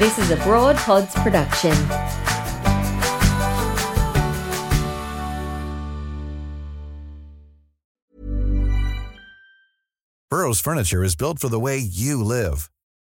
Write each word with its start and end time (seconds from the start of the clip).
This 0.00 0.18
is 0.18 0.30
a 0.30 0.36
Broad 0.36 0.76
Pods 0.76 1.14
production. 1.16 1.74
Burrow's 10.30 10.58
furniture 10.58 11.04
is 11.04 11.14
built 11.14 11.38
for 11.38 11.50
the 11.50 11.60
way 11.60 11.76
you 11.76 12.24
live. 12.24 12.70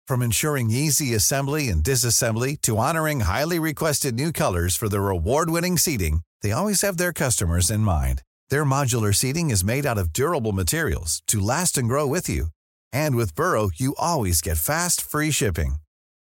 From 0.09 0.23
ensuring 0.23 0.73
easy 0.73 1.15
assembly 1.15 1.69
and 1.69 1.85
disassembly 1.85 2.61
to 2.63 2.79
honoring 2.79 3.21
highly 3.21 3.61
requested 3.61 4.17
new 4.17 4.33
colors 4.33 4.75
for 4.75 4.89
their 4.89 5.09
award-winning 5.09 5.79
seating, 5.79 6.23
they 6.41 6.51
always 6.51 6.81
have 6.81 6.97
their 6.97 7.13
customers 7.13 7.71
in 7.71 7.83
mind. 7.83 8.23
Their 8.51 8.65
modular 8.65 9.15
seating 9.15 9.51
is 9.51 9.63
made 9.63 9.87
out 9.87 9.99
of 9.99 10.13
durable 10.13 10.51
materials 10.51 11.23
to 11.29 11.39
last 11.39 11.79
and 11.79 11.89
grow 11.89 12.09
with 12.09 12.29
you. 12.29 12.47
And 12.93 13.15
with 13.15 13.37
Burrow, 13.37 13.71
you 13.73 13.95
always 13.99 14.41
get 14.41 14.59
fast, 14.59 15.01
free 15.01 15.31
shipping. 15.31 15.77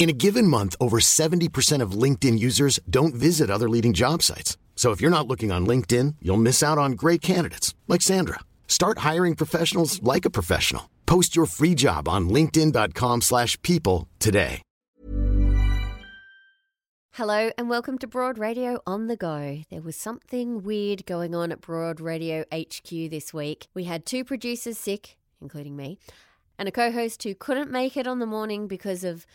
In 0.00 0.08
a 0.08 0.12
given 0.12 0.48
month, 0.48 0.74
over 0.80 0.98
70% 0.98 1.80
of 1.80 1.92
LinkedIn 1.92 2.40
users 2.40 2.80
don't 2.90 3.14
visit 3.14 3.50
other 3.50 3.68
leading 3.68 3.92
job 3.92 4.20
sites. 4.20 4.56
So 4.74 4.90
if 4.90 5.00
you're 5.00 5.16
not 5.16 5.28
looking 5.28 5.52
on 5.52 5.64
LinkedIn, 5.64 6.16
you'll 6.20 6.38
miss 6.38 6.60
out 6.60 6.76
on 6.76 6.92
great 6.92 7.22
candidates 7.22 7.72
like 7.86 8.02
Sandra. 8.02 8.40
Start 8.66 8.98
hiring 8.98 9.36
professionals 9.36 10.02
like 10.02 10.24
a 10.24 10.30
professional. 10.30 10.90
Post 11.06 11.36
your 11.36 11.46
free 11.46 11.76
job 11.76 12.08
on 12.08 12.28
linkedin.com/people 12.28 14.08
today. 14.18 14.62
Hello 17.16 17.50
and 17.58 17.68
welcome 17.68 17.98
to 17.98 18.06
Broad 18.06 18.38
Radio 18.38 18.80
on 18.86 19.06
the 19.06 19.16
Go. 19.16 19.60
There 19.70 19.82
was 19.82 19.96
something 19.96 20.62
weird 20.62 21.04
going 21.04 21.34
on 21.34 21.52
at 21.52 21.60
Broad 21.60 22.00
Radio 22.00 22.46
HQ 22.50 22.88
this 23.10 23.34
week. 23.34 23.68
We 23.74 23.84
had 23.84 24.06
two 24.06 24.24
producers 24.24 24.78
sick, 24.78 25.18
including 25.38 25.76
me, 25.76 25.98
and 26.58 26.68
a 26.68 26.72
co 26.72 26.90
host 26.90 27.22
who 27.24 27.34
couldn't 27.34 27.70
make 27.70 27.98
it 27.98 28.06
on 28.06 28.18
the 28.18 28.24
morning 28.24 28.66
because 28.66 29.04
of 29.04 29.26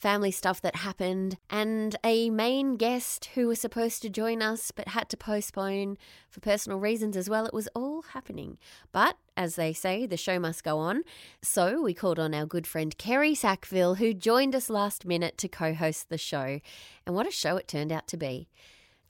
family 0.00 0.30
stuff 0.30 0.62
that 0.62 0.76
happened, 0.76 1.36
and 1.50 1.94
a 2.02 2.30
main 2.30 2.76
guest 2.76 3.26
who 3.34 3.46
was 3.46 3.60
supposed 3.60 4.00
to 4.02 4.08
join 4.08 4.42
us 4.42 4.70
but 4.70 4.88
had 4.88 5.10
to 5.10 5.16
postpone 5.16 5.98
for 6.30 6.40
personal 6.40 6.80
reasons 6.80 7.16
as 7.16 7.28
well. 7.28 7.44
It 7.44 7.52
was 7.52 7.68
all 7.74 8.02
happening. 8.02 8.58
But 8.92 9.18
as 9.36 9.56
they 9.56 9.74
say, 9.74 10.06
the 10.06 10.16
show 10.16 10.38
must 10.40 10.64
go 10.64 10.78
on. 10.78 11.02
So 11.42 11.82
we 11.82 11.92
called 11.92 12.18
on 12.18 12.34
our 12.34 12.46
good 12.46 12.66
friend 12.66 12.96
Kerry 12.96 13.34
Sackville, 13.34 13.96
who 13.96 14.14
joined 14.14 14.54
us 14.54 14.70
last 14.70 15.04
minute 15.04 15.36
to 15.38 15.48
co 15.48 15.74
host 15.74 16.08
the 16.08 16.18
show. 16.18 16.60
And 17.06 17.14
what 17.14 17.28
a 17.28 17.30
show 17.30 17.56
it 17.58 17.68
turned 17.68 17.92
out 17.92 18.08
to 18.08 18.16
be. 18.16 18.48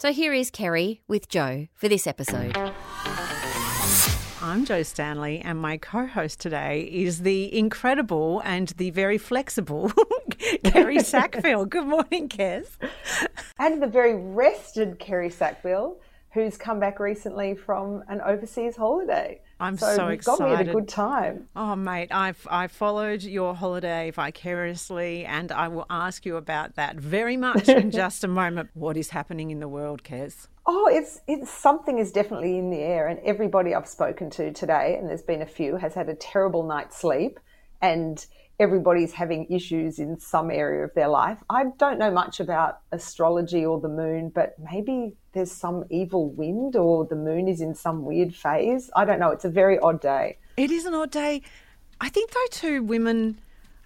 So 0.01 0.13
here 0.13 0.33
is 0.33 0.51
Kerry 0.51 1.03
with 1.07 1.29
Joe 1.29 1.69
for 1.75 1.89
this 1.89 2.07
episode. 2.07 2.57
I'm 4.43 4.65
Joe 4.65 4.83
Stanley, 4.83 5.41
and 5.41 5.59
my 5.59 5.77
co 5.77 6.07
host 6.07 6.41
today 6.41 6.89
is 6.91 7.21
the 7.21 7.55
incredible 7.57 8.41
and 8.45 8.69
the 8.69 8.91
very 8.91 9.19
flexible 9.19 9.93
Kerry 10.65 10.99
Sackville. 11.05 11.67
Good 11.67 11.87
morning, 11.87 12.29
Kez. 12.29 12.69
And 13.59 13.83
the 13.83 13.87
very 13.87 14.15
rested 14.15 14.99
Kerry 14.99 15.29
Sackville, 15.29 15.99
who's 16.33 16.57
come 16.57 16.81
back 16.81 17.01
recently 17.01 17.55
from 17.55 18.03
an 18.09 18.21
overseas 18.23 18.77
holiday. 18.77 19.41
I'm 19.59 19.77
so, 19.77 20.05
you've 20.05 20.13
excited. 20.13 20.39
Got 20.39 20.49
me 20.49 20.55
at 20.55 20.69
a 20.69 20.73
good 20.73 20.89
time. 20.89 21.49
Oh, 21.55 21.77
mate, 21.77 22.09
I've 22.11 22.47
I 22.51 22.67
followed 22.67 23.23
your 23.23 23.55
holiday 23.55 24.11
vicariously, 24.11 25.27
and 25.27 25.53
I 25.53 25.69
will 25.69 25.87
ask 25.91 26.25
you 26.25 26.37
about 26.37 26.77
that 26.77 26.97
very 26.97 27.37
much 27.37 27.69
in 27.69 27.91
just 27.93 28.25
a 28.25 28.29
moment. 28.29 28.71
What 28.73 28.97
is 28.97 29.11
happening 29.11 29.51
in 29.51 29.61
the 29.61 29.69
world, 29.69 30.03
Kez? 30.03 30.49
Oh, 30.73 30.87
it's 30.87 31.21
it's 31.27 31.51
something 31.51 31.99
is 31.99 32.13
definitely 32.13 32.57
in 32.57 32.71
the 32.71 32.79
air, 32.79 33.09
and 33.09 33.19
everybody 33.25 33.75
I've 33.75 33.89
spoken 33.89 34.31
to 34.31 34.53
today, 34.53 34.97
and 34.97 35.09
there's 35.09 35.21
been 35.21 35.43
a 35.43 35.47
few, 35.47 35.75
has 35.75 35.95
had 35.95 36.09
a 36.09 36.15
terrible 36.15 36.63
night's 36.63 36.97
sleep, 36.97 37.41
and 37.83 38.25
everybody's 38.61 39.13
having 39.13 39.51
issues 39.51 39.99
in 39.99 40.21
some 40.21 40.49
area 40.49 40.85
of 40.85 40.95
their 40.95 41.09
life. 41.09 41.39
I 41.51 41.65
don't 41.79 41.99
know 41.99 42.13
much 42.13 42.39
about 42.39 42.83
astrology 42.93 43.67
or 43.67 43.81
the 43.81 43.89
moon, 43.89 44.29
but 44.33 44.55
maybe 44.71 45.17
there's 45.33 45.51
some 45.51 45.87
evil 45.91 46.31
wind 46.31 46.77
or 46.77 47.05
the 47.05 47.17
moon 47.17 47.49
is 47.49 47.61
in 47.61 47.75
some 47.75 48.05
weird 48.05 48.33
phase. 48.33 48.93
I 48.95 49.05
don't 49.05 49.19
know. 49.19 49.31
It's 49.31 49.45
a 49.45 49.51
very 49.51 49.77
odd 49.81 50.01
day. 50.01 50.39
It 50.57 50.71
is 50.71 50.87
an 50.87 50.95
odd 50.95 51.11
day. 51.11 51.43
I 52.01 52.11
think 52.11 52.31
though 52.31 52.51
too, 52.53 52.85
women, 52.85 53.41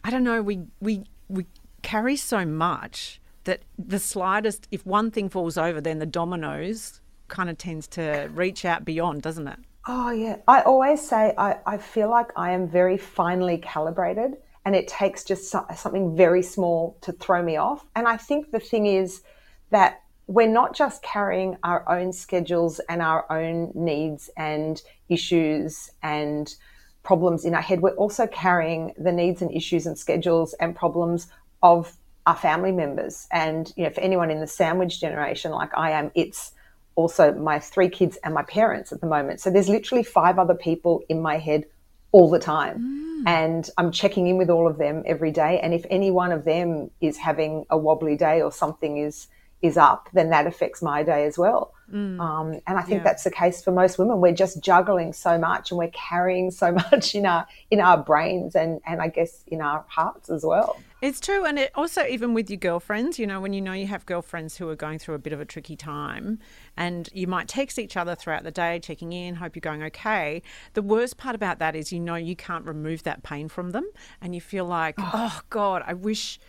I 0.05 0.11
don't 0.11 0.23
know, 0.23 0.43
we 0.43 0.61
we 0.81 1.05
we 1.31 1.47
carry 1.81 2.17
so 2.17 2.45
much 2.45 3.23
that 3.45 3.63
the 3.79 3.99
slightest 3.99 4.69
if 4.71 4.85
one 4.85 5.11
thing 5.11 5.29
falls 5.29 5.57
over, 5.57 5.81
then 5.81 5.99
the 5.99 6.07
dominoes 6.07 7.01
kind 7.29 7.49
of 7.49 7.59
tends 7.59 7.87
to 7.89 8.29
reach 8.33 8.65
out 8.65 8.85
beyond, 8.85 9.23
doesn't 9.23 9.49
it? 9.49 9.59
Oh 9.87 10.11
yeah. 10.11 10.37
I 10.49 10.63
always 10.63 11.07
say 11.07 11.35
I, 11.37 11.59
I 11.67 11.79
feel 11.79 12.11
like 12.11 12.31
I 12.37 12.53
am 12.53 12.69
very 12.69 12.97
finely 12.97 13.59
calibrated 13.59 14.37
and 14.65 14.75
it 14.75 14.89
takes 14.89 15.25
just 15.25 15.51
so- 15.51 15.67
something 15.77 16.17
very 16.17 16.43
small 16.43 16.97
to 17.03 17.13
throw 17.13 17.43
me 17.43 17.57
off. 17.57 17.85
And 17.95 18.09
I 18.09 18.17
think 18.17 18.51
the 18.51 18.61
thing 18.61 18.87
is 18.87 19.23
that 19.71 20.01
we're 20.27 20.49
not 20.49 20.75
just 20.75 21.03
carrying 21.03 21.57
our 21.65 21.87
own 21.89 22.13
schedules 22.13 22.81
and 22.89 23.03
our 23.03 23.31
own 23.31 23.73
needs 23.75 24.31
and 24.39 24.81
issues 25.11 25.91
and 26.03 26.55
problems 27.03 27.45
in 27.45 27.55
our 27.55 27.61
head. 27.61 27.83
We're 27.83 27.91
also 27.97 28.27
carrying 28.27 28.95
the 28.97 29.13
needs 29.13 29.43
and 29.43 29.53
issues 29.53 29.87
and 29.87 29.99
schedules 29.99 30.55
and 30.55 30.75
problems 30.75 31.27
of 31.63 31.95
our 32.27 32.37
family 32.37 32.73
members. 32.73 33.27
And, 33.31 33.73
you 33.77 33.85
know, 33.85 33.91
for 33.91 34.01
anyone 34.01 34.31
in 34.31 34.41
the 34.41 34.47
sandwich 34.47 35.01
generation 35.01 35.53
like 35.53 35.77
I 35.77 35.91
am, 35.93 36.11
it's 36.15 36.53
also 36.95 37.35
my 37.35 37.59
three 37.59 37.89
kids 37.89 38.17
and 38.25 38.33
my 38.33 38.43
parents 38.43 38.93
at 38.93 39.01
the 39.01 39.07
moment. 39.07 39.41
So 39.41 39.51
there's 39.51 39.69
literally 39.69 40.05
five 40.05 40.39
other 40.39 40.55
people 40.55 41.03
in 41.09 41.21
my 41.21 41.39
head 41.39 41.65
all 42.13 42.31
the 42.31 42.39
time. 42.39 43.25
Mm. 43.25 43.29
And 43.29 43.71
I'm 43.77 43.91
checking 43.91 44.29
in 44.29 44.37
with 44.37 44.49
all 44.49 44.69
of 44.69 44.79
them 44.79 45.03
every 45.05 45.33
day. 45.33 45.59
And 45.61 45.75
if 45.75 45.85
any 45.91 46.11
one 46.11 46.31
of 46.31 46.45
them 46.45 46.91
is 47.01 47.17
having 47.17 47.67
a 47.69 47.77
wobbly 47.77 48.17
day 48.17 48.41
or 48.41 48.53
something 48.53 48.99
is 48.99 49.27
is 49.65 49.77
up, 49.79 50.09
then 50.13 50.31
that 50.31 50.47
affects 50.47 50.83
my 50.83 51.03
day 51.03 51.25
as 51.25 51.39
well. 51.39 51.73
Um, 51.93 52.61
and 52.67 52.79
I 52.79 52.83
think 52.83 52.99
Yeah. 53.01 53.05
that's 53.05 53.25
the 53.25 53.31
case 53.31 53.63
for 53.63 53.71
most 53.71 53.99
women. 53.99 54.21
We're 54.21 54.33
just 54.35 54.61
juggling 54.61 55.13
so 55.13 55.39
much 55.39 55.71
and 55.71 55.79
we're 55.79 55.93
carrying 55.93 56.51
so 56.51 56.73
much 56.91 57.15
in 57.15 57.25
our 57.25 57.47
in 57.71 57.79
our 57.81 57.99
brains 57.99 58.57
and, 58.57 58.81
and 58.87 59.01
I 59.01 59.09
guess 59.09 59.45
in 59.47 59.61
our 59.61 59.85
hearts 59.87 60.29
as 60.29 60.45
well. 60.45 60.81
It's 61.03 61.21
true. 61.21 61.45
And 61.45 61.59
it 61.59 61.71
also, 61.75 62.05
even 62.07 62.33
with 62.35 62.49
your 62.51 62.57
girlfriends, 62.57 63.19
you 63.19 63.27
know, 63.27 63.39
when 63.41 63.53
you 63.53 63.61
know 63.61 63.75
you 63.75 63.87
have 63.87 64.07
girlfriends 64.07 64.57
who 64.57 64.69
are 64.71 64.75
going 64.77 64.99
through 64.99 65.15
a 65.15 65.19
bit 65.19 65.33
of 65.35 65.41
a 65.41 65.45
tricky 65.45 65.77
time 65.77 66.41
and 66.77 67.09
you 67.13 67.27
might 67.27 67.47
text 67.49 67.79
each 67.79 67.97
other 67.97 68.15
throughout 68.15 68.43
the 68.45 68.51
day, 68.51 68.81
checking 68.81 69.13
in, 69.13 69.37
hope 69.37 69.55
you're 69.55 69.61
going 69.61 69.83
okay. 69.85 70.43
The 70.73 70.83
worst 70.83 71.17
part 71.19 71.35
about 71.37 71.59
that 71.61 71.77
is 71.77 71.93
you 71.93 72.01
know 72.01 72.17
you 72.17 72.35
can't 72.35 72.65
remove 72.67 73.03
that 73.05 73.23
pain 73.23 73.49
from 73.49 73.71
them 73.71 73.87
and 74.21 74.35
you 74.35 74.41
feel 74.41 74.65
like, 74.65 74.95
oh, 74.99 75.41
God, 75.51 75.83
I 75.87 75.93
wish 75.95 76.41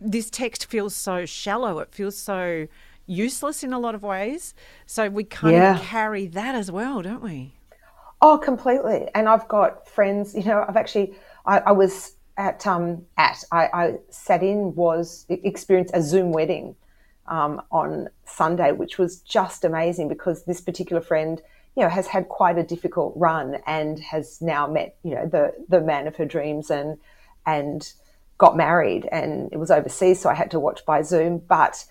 this 0.00 0.30
text 0.30 0.66
feels 0.66 0.94
so 0.94 1.26
shallow. 1.26 1.78
It 1.78 1.92
feels 1.92 2.16
so 2.16 2.66
useless 3.06 3.62
in 3.62 3.72
a 3.72 3.78
lot 3.78 3.94
of 3.94 4.02
ways. 4.02 4.54
So 4.86 5.08
we 5.08 5.24
kind 5.24 5.56
Yeah. 5.56 5.76
of 5.76 5.82
carry 5.82 6.26
that 6.26 6.54
as 6.54 6.70
well, 6.70 7.02
don't 7.02 7.22
we? 7.22 7.52
Oh, 8.20 8.38
completely. 8.38 9.08
And 9.14 9.28
I've 9.28 9.46
got 9.48 9.88
friends, 9.88 10.34
you 10.34 10.44
know, 10.44 10.64
I've 10.66 10.76
actually, 10.76 11.14
I, 11.44 11.58
I 11.58 11.72
was 11.72 12.16
at, 12.36 12.66
um, 12.66 13.04
at, 13.16 13.44
I, 13.52 13.68
I 13.72 13.94
sat 14.10 14.42
in, 14.42 14.74
was, 14.74 15.26
experienced 15.28 15.94
a 15.94 16.02
Zoom 16.02 16.32
wedding 16.32 16.76
um, 17.28 17.62
on 17.70 18.08
Sunday, 18.24 18.72
which 18.72 18.98
was 18.98 19.20
just 19.20 19.64
amazing 19.64 20.08
because 20.08 20.44
this 20.44 20.60
particular 20.60 21.02
friend, 21.02 21.42
you 21.76 21.82
know, 21.82 21.88
has 21.90 22.06
had 22.06 22.28
quite 22.28 22.58
a 22.58 22.62
difficult 22.62 23.12
run 23.16 23.58
and 23.66 23.98
has 23.98 24.40
now 24.40 24.66
met, 24.66 24.96
you 25.02 25.14
know, 25.14 25.26
the, 25.26 25.52
the 25.68 25.80
man 25.80 26.06
of 26.06 26.16
her 26.16 26.24
dreams 26.24 26.70
and, 26.70 26.98
and 27.44 27.92
got 28.38 28.56
married 28.56 29.08
and 29.10 29.48
it 29.52 29.58
was 29.58 29.70
overseas. 29.70 30.20
So 30.20 30.28
I 30.28 30.34
had 30.34 30.50
to 30.52 30.60
watch 30.60 30.84
by 30.84 31.02
Zoom. 31.02 31.38
But, 31.38 31.84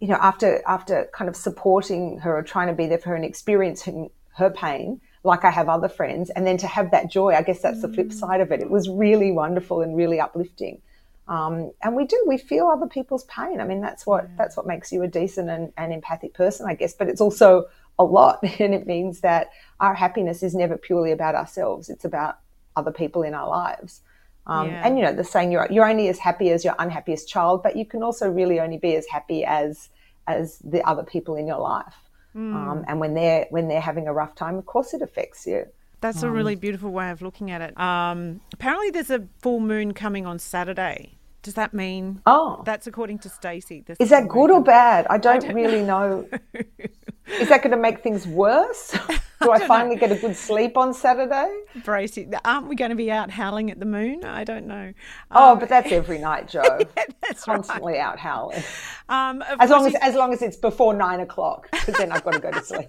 you 0.00 0.08
know, 0.08 0.18
after 0.20 0.62
after 0.66 1.08
kind 1.12 1.28
of 1.28 1.36
supporting 1.36 2.18
her 2.18 2.36
or 2.36 2.42
trying 2.42 2.68
to 2.68 2.74
be 2.74 2.86
there 2.86 2.98
for 2.98 3.10
her 3.10 3.16
and 3.16 3.24
experiencing 3.24 4.10
her 4.36 4.50
pain, 4.50 5.00
like 5.22 5.44
I 5.44 5.50
have 5.50 5.68
other 5.68 5.88
friends, 5.88 6.30
and 6.30 6.46
then 6.46 6.58
to 6.58 6.66
have 6.66 6.90
that 6.90 7.10
joy, 7.10 7.34
I 7.34 7.42
guess 7.42 7.60
that's 7.60 7.80
the 7.80 7.88
flip 7.88 8.12
side 8.12 8.40
of 8.40 8.52
it. 8.52 8.60
It 8.60 8.70
was 8.70 8.88
really 8.88 9.32
wonderful 9.32 9.80
and 9.80 9.96
really 9.96 10.20
uplifting. 10.20 10.82
Um, 11.26 11.72
and 11.82 11.96
we 11.96 12.04
do 12.04 12.22
we 12.26 12.36
feel 12.36 12.66
other 12.66 12.86
people's 12.86 13.24
pain. 13.24 13.60
I 13.60 13.64
mean, 13.64 13.80
that's 13.80 14.06
what 14.06 14.28
that's 14.36 14.56
what 14.56 14.66
makes 14.66 14.92
you 14.92 15.02
a 15.02 15.08
decent 15.08 15.48
and, 15.48 15.72
and 15.78 15.92
empathic 15.92 16.34
person, 16.34 16.66
I 16.68 16.74
guess. 16.74 16.92
But 16.92 17.08
it's 17.08 17.22
also 17.22 17.64
a 17.98 18.04
lot, 18.04 18.42
and 18.60 18.74
it 18.74 18.86
means 18.86 19.20
that 19.20 19.50
our 19.80 19.94
happiness 19.94 20.42
is 20.42 20.54
never 20.54 20.76
purely 20.76 21.12
about 21.12 21.34
ourselves. 21.34 21.88
It's 21.88 22.04
about 22.04 22.38
other 22.76 22.92
people 22.92 23.22
in 23.22 23.32
our 23.32 23.48
lives. 23.48 24.02
Um, 24.46 24.68
Yeah. 24.68 24.86
And 24.86 24.98
you 24.98 25.04
know, 25.04 25.12
the 25.12 25.24
saying 25.24 25.52
you're 25.52 25.66
you're 25.70 25.88
only 25.88 26.08
as 26.08 26.18
happy 26.18 26.50
as 26.50 26.64
your 26.64 26.74
unhappiest 26.78 27.28
child, 27.28 27.62
but 27.62 27.76
you 27.76 27.86
can 27.86 28.02
also 28.02 28.30
really 28.30 28.60
only 28.60 28.78
be 28.78 28.94
as 28.96 29.06
happy 29.06 29.44
as 29.44 29.88
as 30.26 30.58
the 30.58 30.82
other 30.82 31.02
people 31.02 31.36
in 31.36 31.46
your 31.46 31.58
life. 31.58 31.94
Um, 32.36 32.84
and 32.88 32.98
when 32.98 33.14
they're 33.14 33.46
when 33.50 33.68
they're 33.68 33.80
having 33.80 34.08
a 34.08 34.12
rough 34.12 34.34
time, 34.34 34.56
of 34.56 34.66
course 34.66 34.92
it 34.92 35.02
affects 35.02 35.46
you. 35.46 35.66
That's 36.00 36.22
a 36.24 36.30
really 36.30 36.56
beautiful 36.56 36.90
way 36.90 37.10
of 37.10 37.22
looking 37.22 37.50
at 37.50 37.62
it. 37.62 37.78
Um, 37.78 38.40
apparently, 38.52 38.90
there's 38.90 39.10
a 39.10 39.26
full 39.38 39.60
moon 39.60 39.94
coming 39.94 40.26
on 40.26 40.38
Saturday. 40.38 41.14
Does 41.42 41.54
that 41.54 41.72
mean? 41.72 42.20
Oh. 42.26 42.62
that's 42.64 42.86
according 42.86 43.18
to 43.20 43.28
Stacey. 43.28 43.84
Is 44.00 44.08
that 44.10 44.28
good 44.28 44.50
or 44.50 44.62
bad? 44.62 45.06
I 45.10 45.18
don't, 45.18 45.46
really 45.52 45.82
know. 45.82 46.28
Is 47.26 47.48
that 47.48 47.62
going 47.62 47.70
to 47.70 47.76
make 47.76 48.02
things 48.02 48.26
worse? 48.26 48.96
Do 49.42 49.50
I, 49.50 49.66
finally 49.66 49.96
get 49.96 50.10
a 50.10 50.16
good 50.16 50.36
sleep 50.36 50.76
on 50.76 50.94
Saturday? 50.94 51.52
Brace 51.84 52.16
it. 52.16 52.32
Aren't 52.44 52.66
we 52.66 52.76
going 52.76 52.90
to 52.90 52.94
be 52.96 53.10
out 53.10 53.30
howling 53.30 53.70
at 53.70 53.78
the 53.78 53.84
moon? 53.86 54.24
I 54.24 54.42
don't 54.44 54.66
know. 54.66 54.92
Oh, 55.30 55.54
but 55.56 55.68
that's 55.68 55.92
every 55.92 56.18
night, 56.18 56.48
Joe. 56.48 56.62
That's 57.20 57.44
Constantly 57.44 57.98
out 57.98 58.18
howling. 58.18 58.62
Um, 59.08 59.42
As 59.60 59.68
long 59.70 59.86
as 59.86 59.94
as 59.96 60.14
long 60.14 60.32
as 60.32 60.40
it's 60.40 60.56
before 60.56 60.94
nine 60.94 61.20
o'clock, 61.20 61.68
because 61.72 61.94
then 61.94 62.12
I've 62.12 62.24
got 62.24 62.34
to 62.34 62.38
go 62.38 62.50
to 62.52 62.64
sleep. 62.64 62.88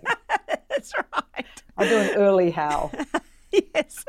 That's 0.69 0.93
right. 1.13 1.63
I 1.77 1.89
do 1.89 1.97
an 1.97 2.09
early 2.15 2.51
howl. 2.51 2.91
yes. 3.75 4.05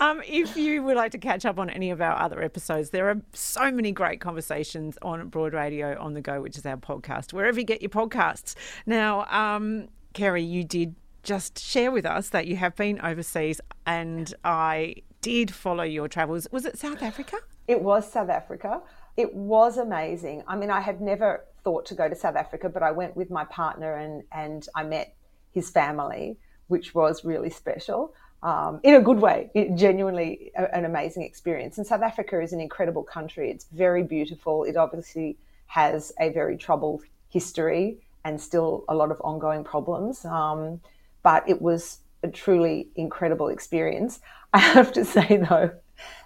Um, 0.00 0.22
if 0.26 0.56
you 0.56 0.82
would 0.82 0.96
like 0.96 1.12
to 1.12 1.18
catch 1.18 1.44
up 1.44 1.58
on 1.58 1.70
any 1.70 1.90
of 1.90 2.00
our 2.00 2.16
other 2.16 2.42
episodes, 2.42 2.90
there 2.90 3.08
are 3.08 3.20
so 3.32 3.70
many 3.70 3.92
great 3.92 4.20
conversations 4.20 4.98
on 5.02 5.28
Broad 5.28 5.52
Radio 5.52 5.98
on 5.98 6.14
the 6.14 6.20
Go, 6.20 6.40
which 6.40 6.56
is 6.56 6.66
our 6.66 6.76
podcast, 6.76 7.32
wherever 7.32 7.58
you 7.58 7.66
get 7.66 7.82
your 7.82 7.90
podcasts. 7.90 8.54
Now, 8.86 9.26
um, 9.26 9.88
Kerry, 10.12 10.42
you 10.42 10.64
did 10.64 10.94
just 11.22 11.58
share 11.58 11.90
with 11.90 12.06
us 12.06 12.30
that 12.30 12.46
you 12.46 12.56
have 12.56 12.74
been 12.76 13.00
overseas, 13.00 13.60
and 13.86 14.32
I 14.44 14.96
did 15.20 15.52
follow 15.52 15.82
your 15.82 16.08
travels. 16.08 16.48
Was 16.52 16.64
it 16.64 16.78
South 16.78 17.02
Africa? 17.02 17.36
It 17.66 17.82
was 17.82 18.10
South 18.10 18.30
Africa. 18.30 18.80
It 19.16 19.34
was 19.34 19.76
amazing. 19.78 20.44
I 20.46 20.56
mean, 20.56 20.70
I 20.70 20.80
had 20.80 21.00
never 21.00 21.44
thought 21.64 21.84
to 21.86 21.94
go 21.94 22.08
to 22.08 22.14
South 22.14 22.36
Africa, 22.36 22.68
but 22.68 22.82
I 22.82 22.92
went 22.92 23.16
with 23.16 23.30
my 23.30 23.44
partner 23.44 23.96
and 23.96 24.22
and 24.32 24.66
I 24.74 24.84
met 24.84 25.16
his 25.52 25.70
family, 25.70 26.38
which 26.68 26.94
was 26.94 27.24
really 27.24 27.50
special. 27.50 28.14
Um, 28.42 28.80
in 28.84 28.94
a 28.94 29.00
good 29.00 29.18
way, 29.18 29.50
genuinely 29.74 30.52
a, 30.56 30.72
an 30.74 30.84
amazing 30.84 31.24
experience. 31.24 31.76
And 31.78 31.86
South 31.86 32.02
Africa 32.02 32.40
is 32.40 32.52
an 32.52 32.60
incredible 32.60 33.02
country. 33.02 33.50
It's 33.50 33.66
very 33.72 34.04
beautiful. 34.04 34.62
It 34.64 34.76
obviously 34.76 35.36
has 35.66 36.12
a 36.20 36.30
very 36.30 36.56
troubled 36.56 37.02
history 37.30 37.98
and 38.24 38.40
still 38.40 38.84
a 38.88 38.94
lot 38.94 39.10
of 39.10 39.20
ongoing 39.22 39.64
problems. 39.64 40.24
Um, 40.24 40.80
but 41.22 41.48
it 41.48 41.60
was 41.60 41.98
a 42.22 42.28
truly 42.28 42.88
incredible 42.96 43.48
experience. 43.48 44.20
I 44.52 44.58
have 44.58 44.92
to 44.92 45.04
say, 45.04 45.44
though, 45.48 45.72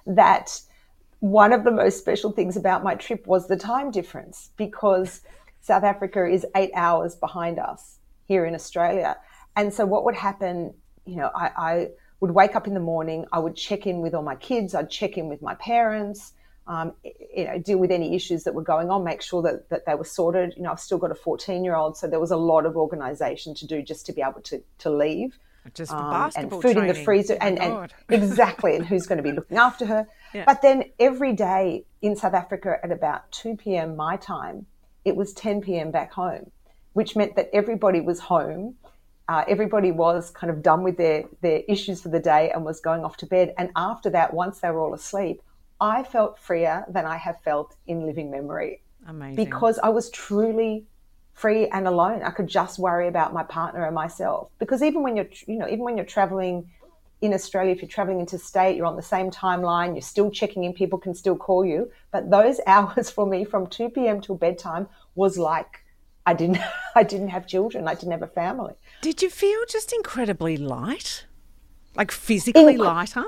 that 0.06 0.61
one 1.20 1.53
of 1.53 1.64
the 1.64 1.70
most 1.70 1.99
special 1.99 2.32
things 2.32 2.56
about 2.56 2.82
my 2.82 2.94
trip 2.94 3.26
was 3.26 3.49
the 3.49 3.56
time 3.56 3.91
difference 3.91 4.50
because 4.56 5.23
South 5.61 5.85
Africa 5.85 6.26
is 6.26 6.44
eight 6.56 6.70
hours 6.75 7.14
behind 7.14 7.59
us 7.59 7.99
here 8.26 8.44
in 8.44 8.55
Australia. 8.55 9.17
And 9.56 9.73
so, 9.73 9.87
what 9.87 10.05
would 10.05 10.14
happen, 10.14 10.75
you 11.05 11.17
know, 11.17 11.31
I, 11.35 11.50
I 11.56 11.88
would 12.22 12.30
wake 12.30 12.54
up 12.54 12.69
in 12.69 12.72
the 12.74 12.80
morning, 12.80 13.26
I 13.32 13.40
would 13.40 13.56
check 13.56 13.84
in 13.84 14.00
with 14.00 14.14
all 14.14 14.22
my 14.22 14.36
kids, 14.36 14.74
I'd 14.76 14.88
check 14.88 15.19
in 15.19 15.28
with 15.28 15.42
my 15.42 15.56
parents. 15.56 16.32
Um, 16.69 16.92
you 17.36 17.44
know, 17.44 17.58
deal 17.58 17.78
with 17.78 17.90
any 17.90 18.14
issues 18.14 18.44
that 18.44 18.54
were 18.54 18.62
going 18.62 18.88
on, 18.88 19.02
make 19.02 19.20
sure 19.20 19.42
that, 19.42 19.69
that 19.70 19.84
they 19.84 19.96
were 19.96 20.04
sorted. 20.04 20.54
You 20.56 20.62
know, 20.62 20.70
I've 20.70 20.78
still 20.78 20.96
got 20.98 21.10
a 21.10 21.14
14 21.16 21.64
year 21.64 21.74
old, 21.74 21.96
so 21.96 22.06
there 22.06 22.20
was 22.20 22.30
a 22.30 22.36
lot 22.36 22.64
of 22.66 22.76
organisation 22.76 23.52
to 23.56 23.66
do 23.66 23.82
just 23.82 24.06
to 24.06 24.12
be 24.12 24.22
able 24.22 24.40
to, 24.42 24.62
to 24.78 24.88
leave 24.90 25.36
Just 25.74 25.90
um, 25.90 26.30
and 26.36 26.48
food 26.52 26.64
in 26.66 26.86
the 26.86 26.94
training. 26.94 27.04
freezer 27.04 27.36
Oh 27.40 27.46
and, 27.46 27.58
and 27.58 27.92
exactly 28.10 28.76
and 28.76 28.86
who's 28.86 29.06
going 29.08 29.16
to 29.16 29.25
be 29.25 29.32
looking 29.32 29.56
after 29.58 29.84
her 29.86 30.06
Yeah. 30.32 30.44
but 30.46 30.62
then 30.62 30.84
every 31.00 31.32
day 31.32 31.84
in 32.00 32.14
south 32.14 32.34
africa 32.34 32.76
at 32.84 32.92
about 32.92 33.30
2 33.32 33.56
p.m 33.56 33.96
my 33.96 34.16
time 34.16 34.66
it 35.04 35.16
was 35.16 35.32
10 35.32 35.60
p.m 35.62 35.90
back 35.90 36.12
home 36.12 36.50
which 36.92 37.16
meant 37.16 37.34
that 37.36 37.50
everybody 37.52 38.00
was 38.00 38.20
home 38.20 38.76
uh, 39.28 39.44
everybody 39.48 39.92
was 39.92 40.30
kind 40.30 40.50
of 40.50 40.62
done 40.62 40.82
with 40.82 40.96
their 40.96 41.24
their 41.40 41.62
issues 41.69 42.02
for 42.02 42.08
the 42.08 42.20
day 42.20 42.50
and 42.50 42.64
was 42.64 42.80
going 42.80 43.04
off 43.04 43.16
to 43.16 43.26
bed 43.26 43.54
and 43.58 43.70
after 43.76 44.10
that 44.10 44.34
once 44.34 44.60
they 44.60 44.70
were 44.70 44.80
all 44.80 44.94
asleep 44.94 45.40
i 45.80 46.02
felt 46.02 46.38
freer 46.38 46.84
than 46.88 47.06
i 47.06 47.16
have 47.16 47.40
felt 47.42 47.76
in 47.86 48.04
living 48.04 48.30
memory 48.30 48.82
Amazing. 49.08 49.36
because 49.36 49.78
I 49.82 49.88
was 49.88 50.10
truly 50.10 50.86
free 51.32 51.69
and 51.69 51.86
alone. 51.86 52.22
I 52.22 52.30
could 52.30 52.46
just 52.46 52.78
worry 52.78 53.08
about 53.08 53.32
my 53.32 53.42
partner 53.42 53.84
and 53.84 53.94
myself. 53.94 54.50
Because 54.58 54.82
even 54.82 55.02
when 55.02 55.16
you're, 55.16 55.28
you 55.46 55.58
know, 55.58 55.66
even 55.66 55.80
when 55.80 55.96
you're 55.96 56.06
traveling 56.06 56.70
in 57.20 57.32
Australia, 57.32 57.72
if 57.72 57.80
you're 57.80 57.88
traveling 57.88 58.20
interstate, 58.20 58.76
you're 58.76 58.86
on 58.86 58.96
the 58.96 59.02
same 59.02 59.30
timeline, 59.30 59.94
you're 59.94 60.02
still 60.02 60.30
checking 60.30 60.64
in, 60.64 60.72
people 60.72 60.98
can 60.98 61.14
still 61.14 61.36
call 61.36 61.64
you. 61.64 61.90
But 62.10 62.30
those 62.30 62.60
hours 62.66 63.10
for 63.10 63.26
me 63.26 63.44
from 63.44 63.66
2 63.66 63.90
p.m. 63.90 64.20
till 64.20 64.36
bedtime 64.36 64.88
was 65.14 65.38
like 65.38 65.84
I 66.25 66.34
didn't, 66.34 66.58
I 66.94 67.02
didn't 67.02 67.28
have 67.28 67.46
children, 67.46 67.88
I 67.88 67.94
didn't 67.94 68.12
have 68.12 68.22
a 68.22 68.28
family. 68.28 68.75
Did 69.02 69.20
you 69.20 69.28
feel 69.31 69.58
just 69.69 69.93
incredibly 69.93 70.56
light? 70.56 71.26
Like 71.94 72.10
physically 72.10 72.76
Inc- 72.76 72.78
lighter? 72.78 73.25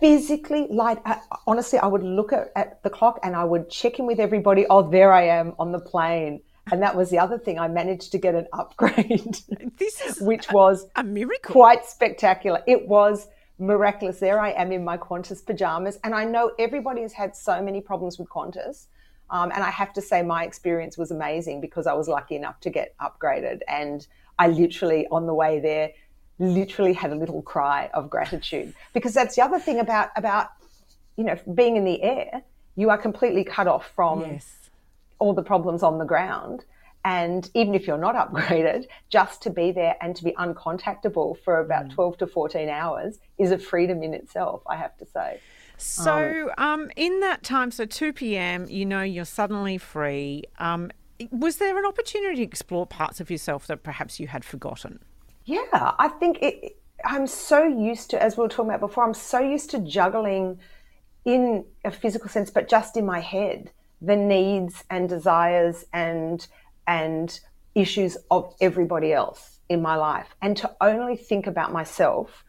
physically 0.00 0.66
light. 0.68 0.98
I, 1.06 1.20
honestly, 1.46 1.78
I 1.78 1.86
would 1.86 2.02
look 2.02 2.30
at, 2.30 2.52
at 2.54 2.82
the 2.82 2.90
clock 2.90 3.18
and 3.22 3.34
I 3.34 3.44
would 3.44 3.70
check 3.70 3.98
in 3.98 4.04
with 4.06 4.20
everybody. 4.20 4.66
Oh, 4.68 4.82
there 4.90 5.10
I 5.10 5.22
am 5.22 5.54
on 5.58 5.72
the 5.72 5.78
plane. 5.80 6.42
And 6.70 6.82
that 6.82 6.94
was 6.94 7.08
the 7.08 7.18
other 7.18 7.38
thing. 7.38 7.58
I 7.58 7.68
managed 7.68 8.12
to 8.12 8.18
get 8.18 8.34
an 8.34 8.46
upgrade, 8.52 9.38
This 9.78 10.02
is 10.02 10.20
which 10.30 10.52
was 10.52 10.86
a 10.96 11.02
miracle. 11.04 11.52
quite 11.54 11.86
spectacular. 11.86 12.62
It 12.66 12.86
was 12.86 13.28
miraculous. 13.58 14.18
There 14.18 14.38
I 14.38 14.50
am 14.50 14.70
in 14.70 14.84
my 14.84 14.98
Qantas 14.98 15.46
pajamas. 15.46 15.98
And 16.04 16.14
I 16.14 16.24
know 16.24 16.50
everybody 16.58 17.00
has 17.00 17.14
had 17.14 17.34
so 17.34 17.62
many 17.62 17.80
problems 17.80 18.18
with 18.18 18.28
Qantas. 18.28 18.88
Um, 19.30 19.50
and 19.50 19.62
I 19.64 19.70
have 19.70 19.94
to 19.94 20.02
say, 20.02 20.22
my 20.22 20.44
experience 20.44 20.98
was 20.98 21.10
amazing 21.10 21.62
because 21.62 21.86
I 21.86 21.94
was 21.94 22.06
lucky 22.06 22.36
enough 22.36 22.60
to 22.60 22.70
get 22.70 22.94
upgraded. 23.00 23.60
And 23.66 24.06
I 24.38 24.48
literally, 24.48 25.06
on 25.10 25.26
the 25.26 25.34
way 25.34 25.60
there, 25.60 25.90
literally 26.38 26.92
had 26.92 27.12
a 27.12 27.14
little 27.14 27.42
cry 27.42 27.90
of 27.94 28.10
gratitude 28.10 28.74
because 28.92 29.14
that's 29.14 29.36
the 29.36 29.42
other 29.42 29.58
thing 29.58 29.80
about 29.80 30.10
about 30.16 30.48
you 31.16 31.24
know 31.24 31.38
being 31.54 31.76
in 31.76 31.84
the 31.84 32.02
air. 32.02 32.42
You 32.74 32.90
are 32.90 32.98
completely 32.98 33.42
cut 33.42 33.66
off 33.66 33.90
from 33.94 34.20
Yes. 34.20 34.70
all 35.18 35.32
the 35.32 35.42
problems 35.42 35.82
on 35.82 35.98
the 35.98 36.04
ground. 36.04 36.64
And 37.06 37.48
even 37.54 37.74
if 37.74 37.86
you're 37.86 37.96
not 37.96 38.16
upgraded, 38.16 38.86
just 39.08 39.40
to 39.42 39.50
be 39.50 39.70
there 39.70 39.96
and 40.02 40.14
to 40.16 40.24
be 40.24 40.32
uncontactable 40.32 41.38
for 41.42 41.60
about 41.60 41.88
12 41.90 42.18
to 42.18 42.26
14 42.26 42.68
hours 42.68 43.18
is 43.38 43.52
a 43.52 43.58
freedom 43.58 44.02
in 44.02 44.12
itself, 44.12 44.62
I 44.66 44.76
have 44.76 44.96
to 44.98 45.06
say. 45.06 45.40
So, 45.78 46.50
um, 46.58 46.90
in 46.96 47.20
that 47.20 47.42
time, 47.44 47.70
so 47.70 47.84
2 47.84 48.12
p.m., 48.12 48.66
you 48.68 48.84
know, 48.84 49.02
you're 49.02 49.24
suddenly 49.24 49.78
free. 49.78 50.44
Um, 50.58 50.90
was 51.30 51.56
there 51.56 51.78
an 51.78 51.86
opportunity 51.86 52.36
to 52.36 52.42
explore 52.42 52.86
parts 52.86 53.20
of 53.20 53.30
yourself 53.30 53.66
that 53.66 53.82
perhaps 53.82 54.20
you 54.20 54.28
had 54.28 54.44
forgotten? 54.44 55.00
Yeah, 55.44 55.92
I 55.98 56.08
think 56.08 56.38
it, 56.42 56.76
I'm 57.04 57.26
so 57.26 57.64
used 57.64 58.10
to, 58.10 58.22
as 58.22 58.36
we 58.36 58.42
were 58.42 58.48
talking 58.48 58.70
about 58.70 58.80
before, 58.80 59.04
I'm 59.04 59.14
so 59.14 59.38
used 59.38 59.70
to 59.70 59.78
juggling 59.78 60.58
in 61.24 61.64
a 61.84 61.90
physical 61.90 62.28
sense, 62.28 62.50
but 62.50 62.68
just 62.68 62.96
in 62.96 63.06
my 63.06 63.20
head, 63.20 63.70
the 64.00 64.16
needs 64.16 64.84
and 64.90 65.08
desires 65.08 65.84
and 65.92 66.46
and 66.86 67.40
issues 67.74 68.16
of 68.30 68.54
everybody 68.60 69.12
else 69.12 69.58
in 69.68 69.82
my 69.82 69.96
life, 69.96 70.34
and 70.40 70.56
to 70.58 70.70
only 70.80 71.16
think 71.16 71.46
about 71.46 71.72
myself 71.72 72.44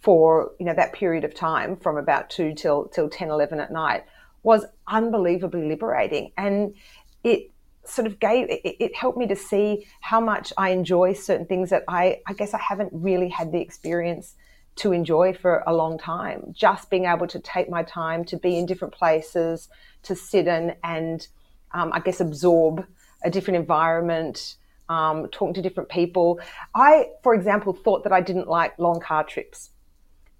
for 0.00 0.52
you 0.58 0.66
know 0.66 0.74
that 0.74 0.92
period 0.92 1.24
of 1.24 1.34
time 1.34 1.76
from 1.76 1.96
about 1.96 2.30
two 2.30 2.54
till 2.54 2.86
till 2.88 3.08
10 3.08 3.28
11 3.28 3.60
at 3.60 3.70
night 3.70 4.04
was 4.42 4.64
unbelievably 4.86 5.68
liberating 5.68 6.32
and 6.38 6.74
it 7.22 7.50
sort 7.90 8.06
of 8.06 8.18
gave 8.18 8.48
it, 8.48 8.60
it 8.64 8.96
helped 8.96 9.18
me 9.18 9.26
to 9.26 9.36
see 9.36 9.86
how 10.00 10.20
much 10.20 10.52
I 10.56 10.70
enjoy 10.70 11.12
certain 11.12 11.46
things 11.46 11.70
that 11.70 11.84
I 11.88 12.20
I 12.26 12.32
guess 12.32 12.54
I 12.54 12.58
haven't 12.58 12.90
really 12.92 13.28
had 13.28 13.52
the 13.52 13.60
experience 13.60 14.34
to 14.76 14.92
enjoy 14.92 15.34
for 15.34 15.62
a 15.66 15.74
long 15.74 15.98
time. 15.98 16.52
Just 16.52 16.90
being 16.90 17.04
able 17.04 17.26
to 17.28 17.38
take 17.40 17.68
my 17.68 17.82
time 17.82 18.24
to 18.26 18.36
be 18.36 18.58
in 18.58 18.66
different 18.66 18.94
places 18.94 19.68
to 20.04 20.14
sit 20.14 20.46
in 20.46 20.74
and 20.82 21.26
um, 21.72 21.92
I 21.92 22.00
guess 22.00 22.20
absorb 22.20 22.86
a 23.22 23.30
different 23.30 23.58
environment 23.58 24.56
um, 24.88 25.28
talking 25.28 25.54
to 25.54 25.62
different 25.62 25.88
people. 25.88 26.40
I 26.74 27.08
for 27.22 27.34
example 27.34 27.72
thought 27.72 28.04
that 28.04 28.12
I 28.12 28.20
didn't 28.20 28.48
like 28.48 28.78
long 28.78 29.00
car 29.00 29.24
trips 29.24 29.70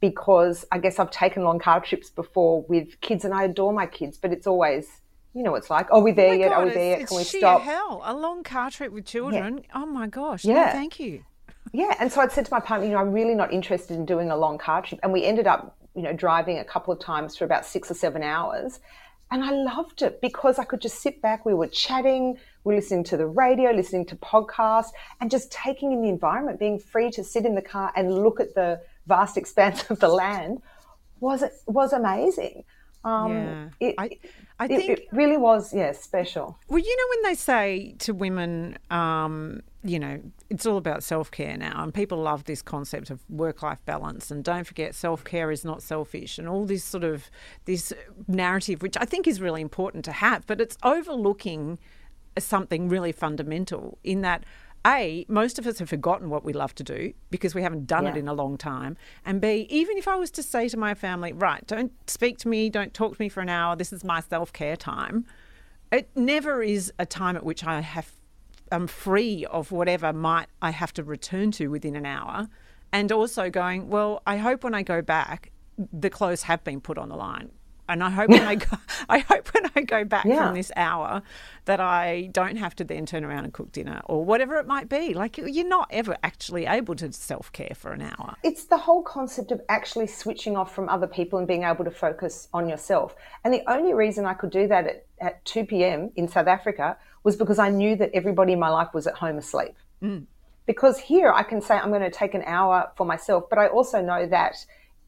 because 0.01 0.65
I 0.73 0.79
guess 0.79 0.99
I've 0.99 1.11
taken 1.11 1.45
long 1.45 1.59
car 1.59 1.81
trips 1.81 2.11
before 2.11 2.63
with 2.63 3.01
kids 3.01 3.25
and 3.25 3.35
I 3.35 3.45
adore 3.45 3.73
my 3.73 3.87
kids, 3.87 4.17
but 4.17 4.33
it's 4.33 4.47
always, 4.47 4.89
you 5.35 5.43
know, 5.43 5.53
what 5.53 5.59
it's 5.59 5.71
like, 5.71 5.91
are 5.93 6.01
we 6.01 6.13
there 6.13 6.31
Oh 6.31 6.35
yet? 6.35 6.53
Are 6.53 6.65
we 6.65 6.71
there 6.73 6.99
yet? 6.99 7.09
Can 7.09 7.17
we 7.17 7.25
stop? 7.25 7.63
hell. 7.63 8.03
A 8.05 8.15
long 8.15 8.43
car 8.43 8.71
trip 8.71 8.93
with 8.93 9.07
children. 9.07 9.63
Oh 9.75 9.87
my 9.87 10.07
gosh. 10.07 10.45
No, 10.45 10.55
Yeah. 10.55 10.73
thank 10.73 10.99
you. 10.99 11.25
Yeah. 11.73 11.95
And 12.01 12.11
so 12.11 12.21
I'd 12.21 12.33
said 12.33 12.47
to 12.47 12.53
my 12.53 12.61
partner, 12.61 12.87
you 12.87 12.93
know, 12.93 12.99
I'm 12.99 13.13
really 13.13 13.35
not 13.35 13.53
interested 13.53 13.95
in 13.97 14.05
doing 14.05 14.31
a 14.31 14.37
long 14.37 14.59
car 14.59 14.83
trip. 14.83 14.99
And 15.03 15.13
we 15.13 15.25
ended 15.25 15.47
up, 15.47 15.77
you 15.95 16.03
know, 16.03 16.13
driving 16.13 16.59
a 16.59 16.65
couple 16.65 16.93
of 16.93 16.99
times 17.01 17.37
for 17.37 17.45
about 17.45 17.65
six 17.65 17.91
or 17.91 17.95
seven 17.95 18.23
hours. 18.23 18.81
And 19.33 19.45
I 19.45 19.53
loved 19.53 20.03
it 20.03 20.21
because 20.21 20.59
I 20.59 20.65
could 20.65 20.81
just 20.81 21.01
sit 21.01 21.23
back. 21.23 21.47
We 21.47 21.55
were 21.55 21.69
chatting, 21.69 22.37
we 22.65 22.75
were 22.75 22.81
listening 22.81 23.05
to 23.05 23.17
the 23.17 23.29
radio, 23.29 23.71
listening 23.71 24.05
to 24.07 24.17
podcasts, 24.17 24.89
and 25.21 25.31
just 25.31 25.53
taking 25.53 25.93
in 25.93 26.03
the 26.03 26.09
environment, 26.09 26.59
being 26.59 26.81
free 26.81 27.13
to 27.13 27.23
sit 27.23 27.45
in 27.47 27.55
the 27.55 27.63
car 27.63 27.93
and 27.95 28.13
look 28.13 28.41
at 28.41 28.57
the 28.57 28.81
vast 29.07 29.37
expanse 29.43 29.89
of 29.91 30.01
the 30.01 30.09
land 30.09 30.61
was 31.21 31.45
was 31.67 31.93
amazing. 31.93 32.65
Um, 33.05 33.33
Yeah. 33.33 33.69
it, 33.81 33.95
I- 33.99 34.19
I 34.59 34.65
it- 34.67 34.69
think- 34.69 34.91
it 34.91 35.09
really 35.13 35.39
was, 35.39 35.73
yeah, 35.73 35.93
special. 35.93 36.59
Well, 36.69 36.79
you 36.81 36.97
know, 36.97 37.05
when 37.11 37.31
they 37.31 37.35
say 37.35 37.95
to 38.01 38.13
women, 38.13 38.77
um, 38.91 39.63
you 39.83 39.99
know, 39.99 40.21
it's 40.51 40.67
all 40.67 40.77
about 40.77 41.03
self 41.03 41.31
care 41.31 41.57
now, 41.57 41.83
and 41.83 41.95
people 41.95 42.19
love 42.19 42.45
this 42.45 42.61
concept 42.61 43.09
of 43.09 43.21
work 43.31 43.63
life 43.63 43.83
balance, 43.87 44.31
and 44.31 44.45
don't 44.45 44.65
forget, 44.65 44.95
self 44.95 45.25
care 45.25 45.51
is 45.51 45.65
not 45.65 45.83
selfish, 45.83 46.39
and 46.39 46.47
all 46.47 46.67
this 46.67 46.85
sort 46.85 47.05
of 47.05 47.31
this 47.65 47.93
narrative, 48.29 48.83
which 48.83 48.97
I 48.99 49.07
think 49.07 49.27
is 49.27 49.41
really 49.41 49.63
important 49.63 50.05
to 50.05 50.13
have, 50.13 50.47
but 50.47 50.61
it's 50.61 50.77
overlooking 50.83 51.79
something 52.39 52.89
really 52.91 53.13
fundamental 53.13 53.99
in 54.05 54.21
that. 54.23 54.45
A, 54.87 55.27
most 55.29 55.59
of 55.59 55.67
us 55.67 55.79
have 55.79 55.91
forgotten 55.91 56.31
what 56.31 56.43
we 56.43 56.55
love 56.55 56.75
to 56.77 56.83
do 56.83 57.13
because 57.31 57.55
we 57.55 57.63
haven't 57.63 57.87
done 57.87 58.07
it 58.07 58.17
in 58.17 58.29
a 58.29 58.33
long 58.33 58.57
time. 58.57 58.97
And 59.27 59.41
B, 59.41 59.67
even 59.69 59.99
if 59.99 60.09
I 60.09 60.17
was 60.17 60.31
to 60.33 60.43
say 60.43 60.69
to 60.71 60.77
my 60.79 60.95
family, 60.95 61.33
right, 61.33 61.67
don't 61.67 61.93
speak 62.09 62.39
to 62.39 62.49
me, 62.49 62.71
don't 62.71 62.95
talk 62.95 63.17
to 63.17 63.23
me 63.23 63.29
for 63.29 63.41
an 63.41 63.51
hour, 63.51 63.77
this 63.77 63.93
is 63.93 64.05
my 64.05 64.21
self 64.21 64.53
care 64.53 64.77
time, 64.77 65.27
it 65.93 66.09
never 66.15 66.63
is 66.63 66.93
a 66.99 67.05
time 67.05 67.37
at 67.37 67.45
which 67.45 67.65
I 67.65 67.81
have 67.81 68.11
I'm 68.73 68.87
free 68.87 69.45
of 69.47 69.73
whatever 69.73 70.13
might 70.13 70.47
I 70.63 70.71
have 70.71 70.93
to 70.95 71.03
return 71.03 71.51
to 71.53 71.69
within 71.69 71.97
an 71.97 72.07
hour. 72.07 72.49
And 72.93 73.11
also 73.13 73.51
going, 73.51 73.89
well, 73.89 74.23
I 74.27 74.37
hope 74.37 74.65
when 74.65 74.75
I 74.75 74.83
go 74.83 75.03
back, 75.03 75.51
the 75.93 76.11
clothes 76.11 76.43
have 76.43 76.63
been 76.65 76.81
put 76.81 76.99
on 76.99 77.09
the 77.09 77.17
line. 77.17 77.51
And 77.91 78.05
I 78.05 78.11
hope 78.11 78.31
when 78.31 78.43
I 78.47 78.55
go, 78.55 78.77
I 79.09 79.19
hope 79.19 79.53
when 79.53 79.65
I 79.75 79.83
go 79.83 80.05
back 80.05 80.25
Yeah. 80.25 80.47
from 80.47 80.55
this 80.55 80.71
hour 80.77 81.23
that 81.65 81.81
I 81.81 82.31
don't 82.33 82.57
have 82.57 82.75
to 82.77 82.85
then 82.85 83.05
turn 83.05 83.25
around 83.25 83.45
and 83.45 83.53
cook 83.53 83.73
dinner 83.73 84.01
or 84.07 84.25
whatever 84.25 84.57
it 84.57 84.67
might 84.67 84.89
be. 84.89 85.13
Like 85.15 85.39
you're 85.39 85.67
not 85.67 85.89
ever 85.91 86.17
actually 86.23 86.67
able 86.67 86.95
to 86.97 87.13
self 87.13 87.53
care 87.53 87.73
for 87.75 87.93
an 87.93 88.03
hour. 88.03 88.37
It's 88.43 88.65
the 88.65 88.79
whole 88.79 89.03
concept 89.03 89.51
of 89.53 89.61
actually 89.69 90.07
switching 90.07 90.57
off 90.57 90.75
from 90.75 90.89
other 90.89 91.07
people 91.07 91.39
and 91.39 91.49
being 91.49 91.65
able 91.65 91.85
to 91.85 91.91
focus 91.91 92.49
on 92.55 92.69
yourself. 92.69 93.15
And 93.45 93.53
the 93.53 93.63
only 93.69 93.93
reason 93.93 94.25
I 94.25 94.35
could 94.35 94.51
do 94.51 94.69
that 94.69 94.87
at, 94.87 95.07
at 95.21 95.45
2 95.45 95.65
p.m. 95.65 96.11
in 96.17 96.29
South 96.29 96.47
Africa 96.47 96.97
was 97.25 97.37
because 97.37 97.59
I 97.59 97.69
knew 97.69 97.97
that 97.97 98.11
everybody 98.15 98.53
in 98.53 98.59
my 98.61 98.71
life 98.71 98.95
was 98.95 99.07
at 99.07 99.15
home 99.15 99.37
asleep. 99.39 99.75
Mm. 100.03 100.27
Because 100.67 100.99
here 100.99 101.33
I 101.33 101.43
can 101.43 101.61
say 101.61 101.75
I'm 101.75 101.89
going 101.91 102.03
to 102.03 102.11
take 102.11 102.35
an 102.35 102.43
hour 102.47 102.91
for 102.97 103.05
myself, 103.05 103.45
but 103.51 103.59
I 103.59 103.67
also 103.67 104.01
know 104.01 104.27
that 104.27 104.55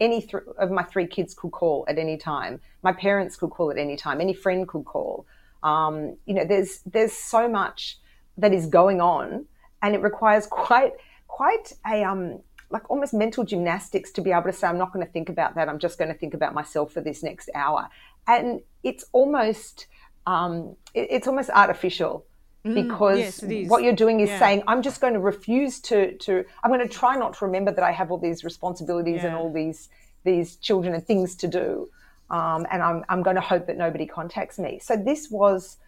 any 0.06 0.20
th- 0.20 0.44
of 0.64 0.68
my 0.78 0.84
three 0.92 1.06
kids 1.16 1.30
could 1.40 1.52
call 1.60 1.78
at 1.90 1.96
any 1.98 2.16
time. 2.32 2.60
My 2.82 2.92
parents 3.06 3.36
could 3.36 3.50
call 3.56 3.70
at 3.74 3.78
any 3.86 3.96
time. 3.96 4.20
Any 4.20 4.34
friend 4.44 4.62
could 4.72 4.84
call. 4.94 5.14
Um, 5.62 5.94
you 6.28 6.34
know, 6.36 6.44
there's 6.52 6.72
there's 6.94 7.12
so 7.34 7.42
much 7.60 7.98
that 8.42 8.52
is 8.58 8.66
going 8.80 9.00
on, 9.00 9.46
and 9.82 9.94
it 9.96 10.02
requires 10.10 10.44
quite 10.46 10.92
quite 11.28 11.72
a 11.94 12.02
um 12.12 12.40
like 12.74 12.90
almost 12.90 13.12
mental 13.24 13.44
gymnastics 13.44 14.10
to 14.12 14.20
be 14.26 14.30
able 14.32 14.44
to 14.52 14.52
say 14.58 14.66
I'm 14.66 14.78
not 14.84 14.92
going 14.92 15.04
to 15.06 15.12
think 15.12 15.28
about 15.28 15.54
that. 15.56 15.68
I'm 15.68 15.78
just 15.86 15.98
going 15.98 16.12
to 16.12 16.18
think 16.22 16.34
about 16.34 16.52
myself 16.60 16.86
for 16.94 17.02
this 17.08 17.22
next 17.22 17.48
hour, 17.54 17.88
and 18.26 18.60
it's 18.82 19.04
almost 19.12 19.86
um, 20.26 20.76
it- 20.94 21.08
it's 21.10 21.26
almost 21.26 21.50
artificial 21.50 22.24
because 22.64 23.40
Mm, 23.40 23.62
yes, 23.62 23.70
what 23.70 23.82
you're 23.82 23.92
doing 23.92 24.20
is 24.20 24.30
Yeah. 24.30 24.38
saying 24.38 24.62
I'm 24.66 24.82
just 24.82 25.00
going 25.00 25.14
to 25.14 25.20
refuse 25.20 25.80
to 25.80 26.16
to 26.18 26.44
I'm 26.62 26.70
going 26.70 26.86
to 26.86 26.88
try 26.88 27.16
not 27.16 27.34
to 27.38 27.44
remember 27.44 27.72
that 27.72 27.84
I 27.84 27.92
have 27.92 28.10
all 28.10 28.18
these 28.18 28.44
responsibilities 28.44 29.24
and 29.24 29.34
all 29.34 29.52
these 29.52 29.88
these 30.24 30.56
children 30.56 30.94
and 30.94 31.04
things 31.04 31.34
to 31.36 31.48
do, 31.48 31.88
um, 32.30 32.66
and 32.70 32.82
I'm 32.82 33.04
I'm 33.08 33.22
going 33.22 33.36
to 33.36 33.42
hope 33.42 33.66
that 33.66 33.76
nobody 33.76 34.06
contacts 34.06 34.58
me. 34.58 34.78
So 34.78 34.96
this 34.96 35.30
was 35.30 35.78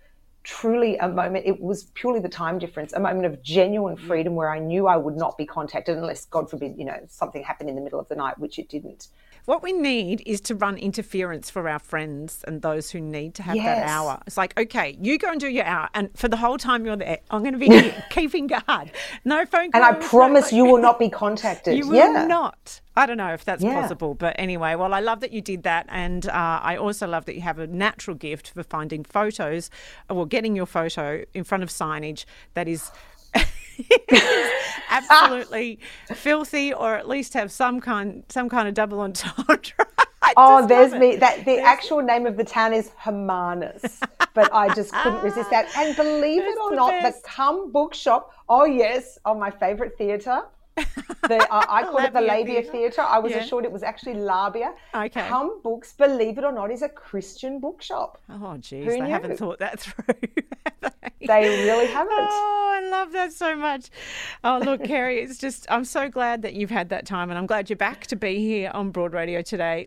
truly 0.42 0.96
a 0.98 1.08
moment. 1.08 1.46
It 1.46 1.60
was 1.60 1.84
purely 1.94 2.20
the 2.20 2.28
time 2.28 2.58
difference, 2.58 2.92
a 2.92 3.00
moment 3.00 3.26
of 3.26 3.42
genuine 3.42 3.96
freedom 3.96 4.34
where 4.34 4.50
I 4.50 4.58
knew 4.58 4.86
I 4.86 4.96
would 4.96 5.16
not 5.16 5.38
be 5.38 5.46
contacted 5.46 5.96
unless, 5.96 6.26
God 6.26 6.50
forbid, 6.50 6.74
you 6.76 6.84
know, 6.84 6.98
something 7.08 7.42
happened 7.42 7.70
in 7.70 7.76
the 7.76 7.80
middle 7.80 7.98
of 7.98 8.08
the 8.08 8.14
night, 8.16 8.38
which 8.38 8.58
it 8.58 8.68
didn't. 8.68 9.08
What 9.46 9.62
we 9.62 9.74
need 9.74 10.22
is 10.24 10.40
to 10.42 10.54
run 10.54 10.78
interference 10.78 11.50
for 11.50 11.68
our 11.68 11.78
friends 11.78 12.42
and 12.46 12.62
those 12.62 12.90
who 12.90 13.00
need 13.00 13.34
to 13.34 13.42
have 13.42 13.56
that 13.56 13.86
hour. 13.86 14.18
It's 14.26 14.38
like, 14.38 14.58
okay, 14.58 14.96
you 15.02 15.18
go 15.18 15.30
and 15.30 15.38
do 15.38 15.48
your 15.48 15.66
hour, 15.66 15.88
and 15.92 16.08
for 16.16 16.28
the 16.28 16.38
whole 16.38 16.56
time 16.56 16.86
you're 16.86 16.96
there, 16.96 17.18
I'm 17.30 17.42
going 17.42 17.52
to 17.52 17.58
be 17.58 17.68
here, 17.68 18.04
keeping 18.10 18.46
guard. 18.46 18.90
No 19.24 19.44
phone 19.44 19.70
calls. 19.70 19.74
And 19.74 19.84
I 19.84 19.90
no- 19.90 20.08
promise 20.08 20.50
you 20.50 20.64
will 20.64 20.80
not 20.80 20.98
be 20.98 21.10
contacted. 21.24 21.76
You 21.76 21.86
will 21.88 21.96
yeah. 21.96 22.24
not. 22.26 22.80
I 22.96 23.04
don't 23.04 23.18
know 23.18 23.34
if 23.34 23.44
that's 23.44 23.62
Yeah. 23.62 23.80
possible, 23.82 24.14
but 24.14 24.34
anyway, 24.38 24.76
well, 24.76 24.94
I 24.94 25.00
love 25.00 25.20
that 25.20 25.32
you 25.32 25.42
did 25.42 25.64
that, 25.64 25.86
and 25.90 26.26
uh, 26.26 26.60
I 26.62 26.76
also 26.76 27.06
love 27.06 27.26
that 27.26 27.34
you 27.34 27.42
have 27.42 27.58
a 27.58 27.66
natural 27.66 28.16
gift 28.16 28.50
for 28.50 28.62
finding 28.62 29.04
photos, 29.04 29.68
or 30.08 30.26
getting 30.26 30.56
your 30.56 30.66
photo 30.66 31.22
in 31.34 31.44
front 31.44 31.62
of 31.62 31.68
signage 31.68 32.24
that 32.54 32.66
is. 32.66 32.90
absolutely 34.90 35.78
filthy, 36.14 36.72
or 36.72 36.94
at 36.94 37.08
least 37.08 37.34
have 37.34 37.50
some 37.52 37.80
kind 37.80 38.24
some 38.28 38.48
kind 38.48 38.68
of 38.68 38.74
double 38.74 39.00
entendre. 39.00 39.58
I 40.22 40.32
Oh, 40.38 40.66
there's 40.66 40.92
me. 40.94 41.16
That 41.16 41.38
the 41.40 41.44
There's- 41.44 41.66
actual 41.66 42.00
name 42.00 42.24
of 42.26 42.36
the 42.38 42.44
town 42.44 42.72
is 42.72 42.90
Hermanus, 42.98 44.00
but 44.32 44.52
I 44.54 44.74
just 44.74 44.90
couldn't 44.94 45.22
resist 45.22 45.50
that. 45.50 45.68
And 45.76 45.94
believe 45.96 46.42
it 46.44 46.58
or 46.58 46.70
the 46.70 46.76
not, 46.76 46.90
best. 47.02 47.22
the 47.22 47.28
Cum 47.28 47.70
Bookshop. 47.70 48.30
Oh 48.48 48.64
yes, 48.64 49.18
on 49.26 49.38
my 49.38 49.50
favourite 49.50 49.98
theatre. 49.98 50.42
The, 51.26 51.38
uh, 51.50 51.64
I 51.70 51.84
call 51.84 51.98
it 52.04 52.12
the 52.12 52.20
Labia 52.20 52.60
Theatre. 52.60 52.72
Theatre. 52.72 53.00
I 53.00 53.18
was 53.18 53.32
Yeah. 53.32 53.38
assured 53.38 53.64
it 53.64 53.72
was 53.72 53.82
actually 53.82 54.12
Labia. 54.14 54.74
Okay. 54.94 55.30
Books, 55.62 55.94
believe 55.94 56.36
it 56.36 56.44
or 56.44 56.52
not, 56.52 56.70
is 56.70 56.82
a 56.82 56.88
Christian 56.90 57.60
bookshop. 57.60 58.20
Oh, 58.28 58.58
geez, 58.58 58.84
Who 58.84 58.90
they 58.90 59.00
knew? 59.00 59.06
haven't 59.10 59.38
thought 59.38 59.58
that 59.60 59.80
through. 59.80 60.04
they? 60.82 61.26
They 61.26 61.48
really 61.64 61.86
haven't. 61.86 62.12
Oh, 62.18 62.80
I 62.82 62.86
love 62.90 63.12
that 63.12 63.32
so 63.32 63.56
much. 63.56 63.88
Oh, 64.42 64.60
look, 64.62 64.84
Kerry, 64.92 65.20
it's 65.22 65.38
just, 65.38 65.66
I'm 65.70 65.86
so 65.86 66.10
glad 66.10 66.42
that 66.42 66.52
you've 66.52 66.70
had 66.70 66.90
that 66.90 67.06
time 67.06 67.30
and 67.30 67.38
I'm 67.38 67.46
glad 67.46 67.70
you're 67.70 67.78
back 67.78 68.06
to 68.08 68.16
be 68.16 68.36
here 68.40 68.70
on 68.74 68.90
Broad 68.90 69.14
Radio 69.14 69.40
today. 69.40 69.86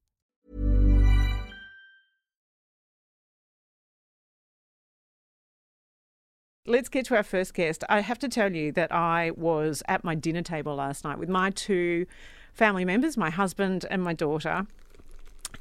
Let's 6.67 6.89
get 6.89 7.07
to 7.07 7.15
our 7.15 7.23
first 7.23 7.55
guest. 7.55 7.83
I 7.89 8.01
have 8.01 8.19
to 8.19 8.29
tell 8.29 8.53
you 8.53 8.71
that 8.73 8.91
I 8.91 9.31
was 9.31 9.81
at 9.87 10.03
my 10.03 10.13
dinner 10.13 10.43
table 10.43 10.75
last 10.75 11.03
night 11.03 11.17
with 11.17 11.27
my 11.27 11.49
two 11.49 12.05
family 12.53 12.85
members, 12.85 13.17
my 13.17 13.31
husband 13.31 13.83
and 13.89 14.03
my 14.03 14.13
daughter. 14.13 14.67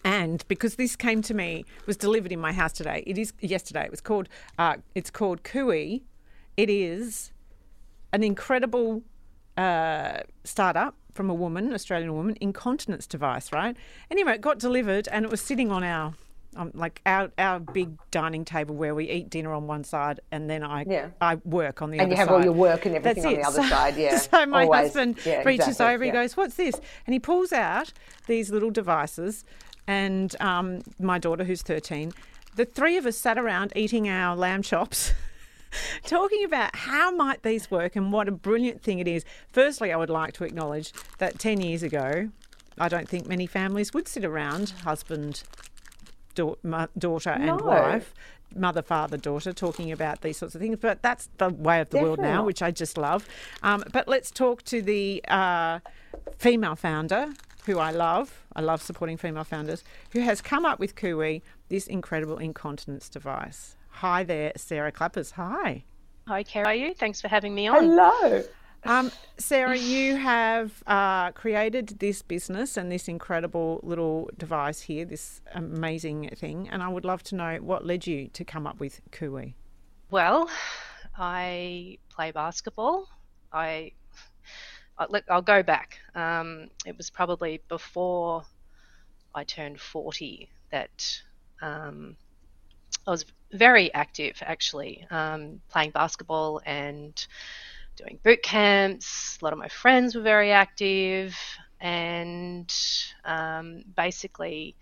And 0.05 0.45
because 0.47 0.75
this 0.75 0.97
came 0.97 1.23
to 1.23 1.33
me, 1.33 1.65
was 1.87 1.97
delivered 1.97 2.33
in 2.33 2.39
my 2.39 2.53
house 2.53 2.73
today. 2.73 3.03
It 3.07 3.17
is 3.17 3.33
yesterday. 3.41 3.87
It 3.87 3.91
was 3.91 4.03
called. 4.03 4.29
Uh, 4.59 4.77
it's 4.95 5.11
called 5.11 5.43
Kui. 5.43 6.03
It 6.59 6.69
is 6.69 7.33
an 8.13 8.23
incredible 8.23 9.03
uh, 9.57 10.19
startup 10.45 10.97
from 11.15 11.31
a 11.31 11.35
woman, 11.35 11.73
Australian 11.73 12.13
woman, 12.15 12.37
incontinence 12.43 13.07
device. 13.07 13.55
Right. 13.55 13.75
Anyway, 14.11 14.35
it 14.35 14.43
got 14.43 14.59
delivered 14.59 15.09
and 15.09 15.25
it 15.25 15.31
was 15.31 15.41
sitting 15.41 15.73
on 15.73 15.83
our. 15.83 16.13
Um, 16.57 16.73
like 16.75 17.01
our, 17.07 17.31
our 17.39 17.61
big 17.61 17.91
dining 18.11 18.45
table 18.45 18.75
where 18.75 18.93
we 18.93 19.09
eat 19.09 19.31
dinner 19.31 19.53
on 19.53 19.69
one 19.69 19.85
side 19.85 20.19
and 20.33 20.51
then 20.51 20.65
I 20.65 20.85
Yeah. 20.89 21.11
I 21.21 21.37
work 21.45 21.81
on 21.81 21.91
the 21.93 21.99
And 22.01 22.11
other 22.11 22.11
side. 22.11 22.11
And 22.11 22.11
you 22.11 22.17
have 22.17 22.27
side. 22.29 22.35
all 22.35 22.43
your 22.45 22.53
work 22.53 22.87
and 22.87 22.97
everything 22.97 23.23
That's 23.23 23.27
on 23.27 23.33
it. 23.35 23.43
the 23.43 23.47
other 23.47 23.63
So- 23.63 23.69
side, 23.77 23.97
yeah, 23.97 24.17
So 24.19 24.47
my 24.47 24.65
always. 24.65 24.81
husband 24.81 25.19
Yeah, 25.25 25.43
reaches 25.45 25.69
exactly, 25.69 25.95
over, 25.95 26.05
he 26.05 26.09
yeah. 26.09 26.15
goes, 26.15 26.37
"What's 26.37 26.57
this?" 26.57 26.75
And 27.07 27.15
he 27.15 27.21
pulls 27.21 27.53
out 27.53 27.93
these 28.27 28.51
little 28.51 28.71
devices, 28.73 29.45
and 29.87 30.35
um, 30.41 30.81
my 30.99 31.19
daughter, 31.19 31.45
who's 31.45 31.63
thirteen, 31.63 32.13
the 32.57 32.65
three 32.65 32.97
of 32.97 33.07
us 33.07 33.17
sat 33.17 33.39
around 33.39 33.73
eating 33.77 34.09
our 34.09 34.35
lamb 34.35 34.63
chops. 34.63 35.13
talking 36.05 36.43
about 36.45 36.75
how 36.75 37.13
might 37.13 37.45
these 37.45 37.71
work 37.71 37.95
and 37.95 38.13
what 38.13 38.27
a 38.27 38.33
brilliant 38.33 38.83
thing 38.83 38.99
it 38.99 39.07
is. 39.07 39.25
Firstly, 39.53 39.93
I 39.93 39.97
would 39.97 40.11
like 40.11 40.33
to 40.35 40.45
acknowledge 40.45 40.93
that 41.19 41.39
10 41.39 41.61
years 41.61 41.85
ago, 41.85 42.29
I 42.77 42.89
don't 42.89 43.09
think 43.09 43.29
many 43.29 43.47
families 43.47 43.95
would 43.95 44.09
sit 44.09 44.25
around, 44.25 44.71
husband, 44.83 45.45
da- 46.41 46.87
daughter, 46.97 47.31
and 47.31 47.47
No. 47.47 47.57
wife, 47.57 48.15
mother, 48.55 48.83
father, 48.83 49.17
daughter, 49.17 49.53
talking 49.53 49.93
about 49.93 50.21
these 50.23 50.37
sorts 50.39 50.55
of 50.55 50.61
things. 50.61 50.79
But 50.81 51.03
that's 51.03 51.29
the 51.39 51.51
way 51.51 51.81
of 51.81 51.91
the 51.91 51.99
world 51.99 52.19
now, 52.19 52.45
which 52.45 52.63
I 52.63 52.71
just 52.71 52.97
love. 52.99 53.27
Um, 53.63 53.85
but 53.93 54.09
let's 54.09 54.31
talk 54.31 54.63
to 54.65 54.83
the 54.83 55.23
uh, 55.29 55.79
female 56.39 56.77
founder, 56.77 57.29
who 57.67 57.79
I 57.79 57.91
love. 57.91 58.45
I 58.57 58.61
love 58.63 58.83
supporting 58.83 59.17
female 59.17 59.45
founders, 59.45 59.85
who 60.13 60.21
has 60.21 60.41
come 60.41 60.65
up 60.67 60.79
with 60.81 60.97
Kui, 60.97 61.43
this 61.69 61.87
incredible 61.87 62.39
incontinence 62.39 63.09
device. 63.09 63.77
Hi 64.03 64.25
there, 64.25 64.53
Sarah 64.57 64.93
Clappers. 64.93 65.33
Hi. 65.33 65.85
Hi, 66.27 66.43
Care. 66.43 66.65
How 66.65 66.71
are 66.71 66.75
you? 66.75 66.95
Thanks 66.95 67.21
for 67.21 67.29
having 67.29 67.55
me 67.55 67.69
on. 67.69 67.85
Hello. 67.85 68.43
Um, 68.85 69.11
Sarah, 69.39 69.77
you 69.77 70.17
have 70.17 70.83
uh, 70.87 71.33
created 71.33 71.99
this 71.99 72.23
business 72.23 72.77
and 72.77 72.91
this 72.91 73.09
incredible 73.09 73.81
little 73.83 74.31
device 74.39 74.81
here, 74.83 75.05
this 75.05 75.41
amazing 75.55 76.31
thing, 76.37 76.69
and 76.69 76.83
I 76.83 76.89
would 76.89 77.05
love 77.05 77.23
to 77.25 77.35
know 77.35 77.57
what 77.57 77.87
led 77.87 78.07
you 78.07 78.29
to 78.29 78.45
come 78.45 78.67
up 78.67 78.81
with 78.81 79.01
Kui. 79.11 79.55
Well, 80.11 80.51
I 81.17 81.99
play 82.09 82.31
basketball. 82.31 83.09
I, 83.53 83.93
I 84.99 85.07
look. 85.09 85.25
I'll 85.29 85.43
go 85.43 85.63
back. 85.63 85.99
Um, 86.15 86.69
it 86.87 86.97
was 86.97 87.11
probably 87.11 87.61
before 87.69 88.45
I 89.35 89.45
turned 89.45 89.81
forty 89.81 90.49
that 90.71 91.21
um, 91.63 92.17
I 93.07 93.11
was 93.11 93.25
very 93.53 93.93
active, 93.93 94.39
actually, 94.43 95.07
um, 95.11 95.61
playing 95.69 95.91
basketball 95.91 96.61
and 96.65 97.27
doing 98.01 98.19
boot 98.23 98.43
camps. 98.43 99.39
A 99.41 99.45
lot 99.45 99.53
of 99.53 99.59
my 99.59 99.69
friends 99.69 100.15
were 100.15 100.23
very 100.23 100.53
active, 100.53 101.37
and 101.81 102.73
um, 103.25 103.83
basically, 103.97 104.77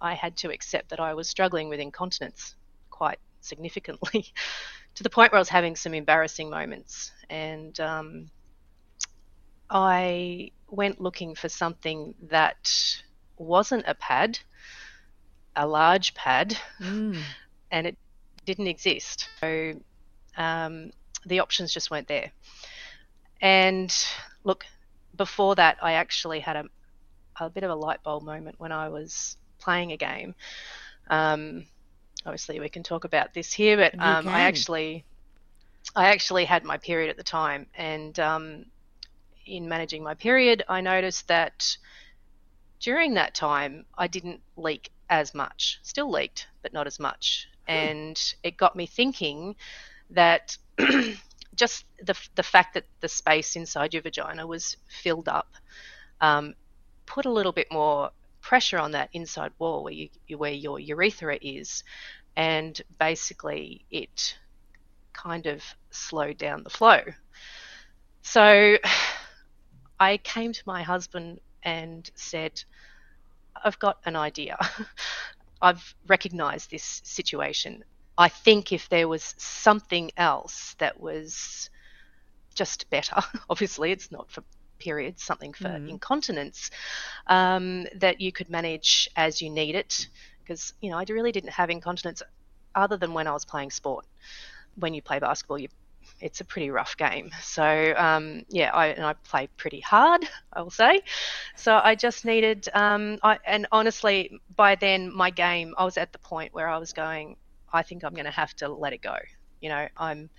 I 0.00 0.14
had 0.14 0.36
to 0.38 0.50
accept 0.50 0.90
that 0.90 1.00
I 1.00 1.14
was 1.14 1.28
struggling 1.28 1.68
with 1.68 1.80
incontinence 1.80 2.56
quite 2.90 3.18
significantly 3.40 4.26
to 4.94 5.02
the 5.02 5.10
point 5.10 5.32
where 5.32 5.38
I 5.38 5.40
was 5.40 5.48
having 5.48 5.76
some 5.76 5.94
embarrassing 5.94 6.50
moments. 6.50 7.12
And 7.28 7.78
um, 7.80 8.30
I 9.68 10.50
went 10.68 11.00
looking 11.00 11.34
for 11.34 11.48
something 11.48 12.14
that 12.30 13.00
wasn't 13.36 13.84
a 13.86 13.94
pad, 13.94 14.38
a 15.56 15.66
large 15.66 16.14
pad, 16.14 16.56
and 17.70 17.86
it 17.86 17.96
didn't 18.44 18.66
exist. 18.66 19.28
So 19.40 19.74
um, 20.36 20.90
the 21.26 21.40
options 21.40 21.72
just 21.72 21.90
weren't 21.90 22.08
there. 22.08 22.32
And 23.40 23.94
look, 24.44 24.64
before 25.16 25.54
that, 25.56 25.78
I 25.82 25.92
actually 25.92 26.40
had 26.40 26.56
a, 26.56 26.64
a 27.38 27.50
bit 27.50 27.62
of 27.62 27.70
a 27.70 27.74
light 27.74 28.02
bulb 28.02 28.22
moment 28.22 28.56
when 28.58 28.72
I 28.72 28.88
was 28.88 29.36
playing 29.58 29.92
a 29.92 29.96
game. 29.96 30.34
Um, 31.08 31.66
obviously, 32.24 32.60
we 32.60 32.68
can 32.68 32.82
talk 32.82 33.04
about 33.04 33.34
this 33.34 33.52
here, 33.52 33.76
but 33.76 33.94
um, 33.98 34.28
I 34.28 34.40
actually, 34.40 35.04
I 35.96 36.08
actually 36.08 36.44
had 36.44 36.64
my 36.64 36.76
period 36.76 37.10
at 37.10 37.16
the 37.16 37.22
time, 37.22 37.66
and 37.74 38.18
um, 38.20 38.66
in 39.46 39.68
managing 39.68 40.02
my 40.02 40.14
period, 40.14 40.64
I 40.68 40.80
noticed 40.80 41.28
that 41.28 41.76
during 42.78 43.14
that 43.14 43.34
time, 43.34 43.84
I 43.96 44.06
didn't 44.06 44.40
leak 44.56 44.90
as 45.08 45.34
much. 45.34 45.80
Still 45.82 46.10
leaked, 46.10 46.46
but 46.62 46.72
not 46.72 46.86
as 46.86 46.98
much. 46.98 47.48
And 47.68 48.20
it 48.42 48.56
got 48.56 48.74
me 48.74 48.86
thinking 48.86 49.54
that 50.10 50.56
just 51.54 51.84
the, 52.02 52.14
the 52.36 52.42
fact 52.42 52.74
that 52.74 52.84
the 53.00 53.08
space 53.08 53.56
inside 53.56 53.92
your 53.92 54.02
vagina 54.02 54.46
was 54.46 54.76
filled 54.88 55.28
up 55.28 55.48
um, 56.20 56.54
put 57.06 57.26
a 57.26 57.30
little 57.30 57.52
bit 57.52 57.68
more 57.70 58.10
pressure 58.40 58.78
on 58.78 58.92
that 58.92 59.10
inside 59.12 59.52
wall 59.58 59.84
where, 59.84 59.92
you, 59.92 60.08
where 60.36 60.52
your 60.52 60.78
urethra 60.78 61.38
is. 61.40 61.84
And 62.36 62.80
basically, 62.98 63.84
it 63.90 64.38
kind 65.12 65.46
of 65.46 65.62
slowed 65.90 66.38
down 66.38 66.62
the 66.62 66.70
flow. 66.70 67.00
So 68.22 68.76
I 70.00 70.16
came 70.18 70.52
to 70.52 70.62
my 70.66 70.82
husband 70.82 71.40
and 71.62 72.10
said, 72.14 72.62
I've 73.62 73.78
got 73.78 73.98
an 74.06 74.16
idea. 74.16 74.56
I've 75.62 75.94
recognized 76.06 76.70
this 76.70 77.02
situation. 77.04 77.84
I 78.20 78.28
think 78.28 78.70
if 78.70 78.86
there 78.90 79.08
was 79.08 79.34
something 79.38 80.10
else 80.18 80.76
that 80.78 81.00
was 81.00 81.70
just 82.54 82.90
better, 82.90 83.16
obviously 83.50 83.92
it's 83.92 84.12
not 84.12 84.30
for 84.30 84.44
periods, 84.78 85.22
something 85.22 85.54
for 85.54 85.68
incontinence, 85.68 86.70
um, 87.28 87.86
that 87.96 88.20
you 88.20 88.30
could 88.30 88.50
manage 88.50 89.08
as 89.16 89.40
you 89.40 89.48
need 89.48 89.74
it. 89.74 90.06
Because, 90.42 90.74
you 90.82 90.90
know, 90.90 90.98
I 90.98 91.04
really 91.08 91.32
didn't 91.32 91.52
have 91.52 91.70
incontinence 91.70 92.22
other 92.74 92.98
than 92.98 93.14
when 93.14 93.26
I 93.26 93.32
was 93.32 93.46
playing 93.46 93.70
sport. 93.70 94.04
When 94.74 94.92
you 94.92 95.00
play 95.00 95.18
basketball, 95.18 95.58
you 95.58 95.68
it's 96.20 96.42
a 96.42 96.44
pretty 96.44 96.70
rough 96.70 96.98
game. 96.98 97.30
So 97.40 97.94
um, 97.96 98.44
yeah, 98.50 98.70
I 98.74 98.88
and 98.88 99.04
I 99.04 99.14
play 99.14 99.48
pretty 99.56 99.80
hard, 99.80 100.26
I 100.52 100.60
will 100.60 100.70
say. 100.70 101.00
So 101.56 101.80
I 101.82 101.94
just 101.94 102.26
needed, 102.26 102.68
um, 102.74 103.18
I, 103.22 103.38
and 103.46 103.66
honestly, 103.72 104.38
by 104.54 104.74
then 104.74 105.10
my 105.14 105.30
game, 105.30 105.74
I 105.78 105.84
was 105.84 105.96
at 105.96 106.12
the 106.12 106.18
point 106.18 106.52
where 106.52 106.68
I 106.68 106.76
was 106.76 106.92
going, 106.92 107.36
I 107.72 107.82
think 107.82 108.04
I'm 108.04 108.14
going 108.14 108.24
to 108.24 108.30
have 108.30 108.54
to 108.56 108.68
let 108.68 108.92
it 108.92 109.02
go. 109.02 109.16
You 109.60 109.68
know, 109.68 109.88
I'm 109.96 110.30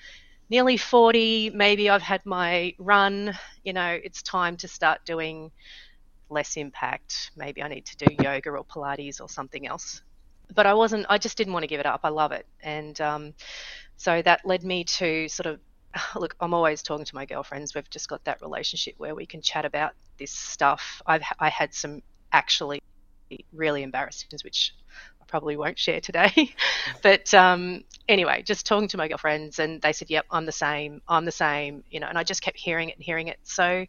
nearly 0.50 0.78
40. 0.78 1.52
Maybe 1.52 1.89
I've 1.89 2.02
had 2.02 2.26
my 2.26 2.74
run. 2.78 3.34
You 3.63 3.74
know, 3.74 3.98
it's 4.04 4.22
time 4.22 4.58
to 4.58 4.67
start 4.67 5.06
doing 5.06 5.52
less 6.30 6.58
impact. 6.58 7.32
Maybe 7.36 7.62
I 7.62 7.67
need 7.67 7.86
to 7.86 7.98
do 8.06 8.15
yoga 8.24 8.52
or 8.52 8.65
Pilates 8.65 9.22
or 9.22 9.30
something 9.30 9.67
else. 9.67 10.02
But 10.54 10.65
I 10.65 10.74
wasn't. 10.74 11.06
I 11.10 11.17
just 11.17 11.38
didn't 11.38 11.54
want 11.54 11.63
to 11.63 11.67
give 11.67 11.80
it 11.80 11.86
up. 11.86 12.02
I 12.04 12.10
love 12.10 12.32
it, 12.34 12.46
and 12.62 13.00
um, 13.00 13.34
so 13.96 14.22
that 14.22 14.46
led 14.46 14.63
me 14.63 14.84
to 14.84 15.30
sort 15.30 15.48
of 15.48 15.60
look. 16.15 16.36
I'm 16.41 16.54
always 16.54 16.84
talking 16.84 17.06
to 17.06 17.15
my 17.15 17.26
girlfriends. 17.26 17.74
We've 17.74 17.89
just 17.89 18.10
got 18.10 18.24
that 18.26 18.41
relationship 18.41 18.96
where 18.98 19.15
we 19.15 19.26
can 19.26 19.41
chat 19.41 19.63
about 19.63 19.94
this 20.17 20.32
stuff. 20.32 21.02
I've 21.06 21.24
I 21.39 21.50
had 21.50 21.74
some 21.74 22.02
actually 22.34 22.82
really 23.54 23.84
embarrassing 23.84 24.30
which 24.44 24.74
probably 25.32 25.58
won't 25.58 25.80
share 25.80 26.02
today. 26.02 26.54
but 27.02 27.34
um, 27.34 27.84
anyway, 28.08 28.44
just 28.44 28.67
talking 28.67 28.89
to 28.89 28.98
my 28.98 29.08
girlfriends, 29.08 29.58
and 29.58 29.82
they 29.82 29.94
said, 29.94 30.12
"Yep, 30.12 30.26
I'm 30.30 30.46
the 30.46 30.52
same. 30.52 31.02
I'm 31.08 31.26
the 31.26 31.32
same." 31.32 31.84
You 31.89 32.00
know, 32.02 32.08
and 32.08 32.17
I 32.17 32.24
just 32.24 32.44
kept 32.44 32.58
hearing 32.58 32.89
it 32.89 32.98
and 32.98 33.04
hearing 33.04 33.30
it. 33.30 33.39
So 33.44 33.86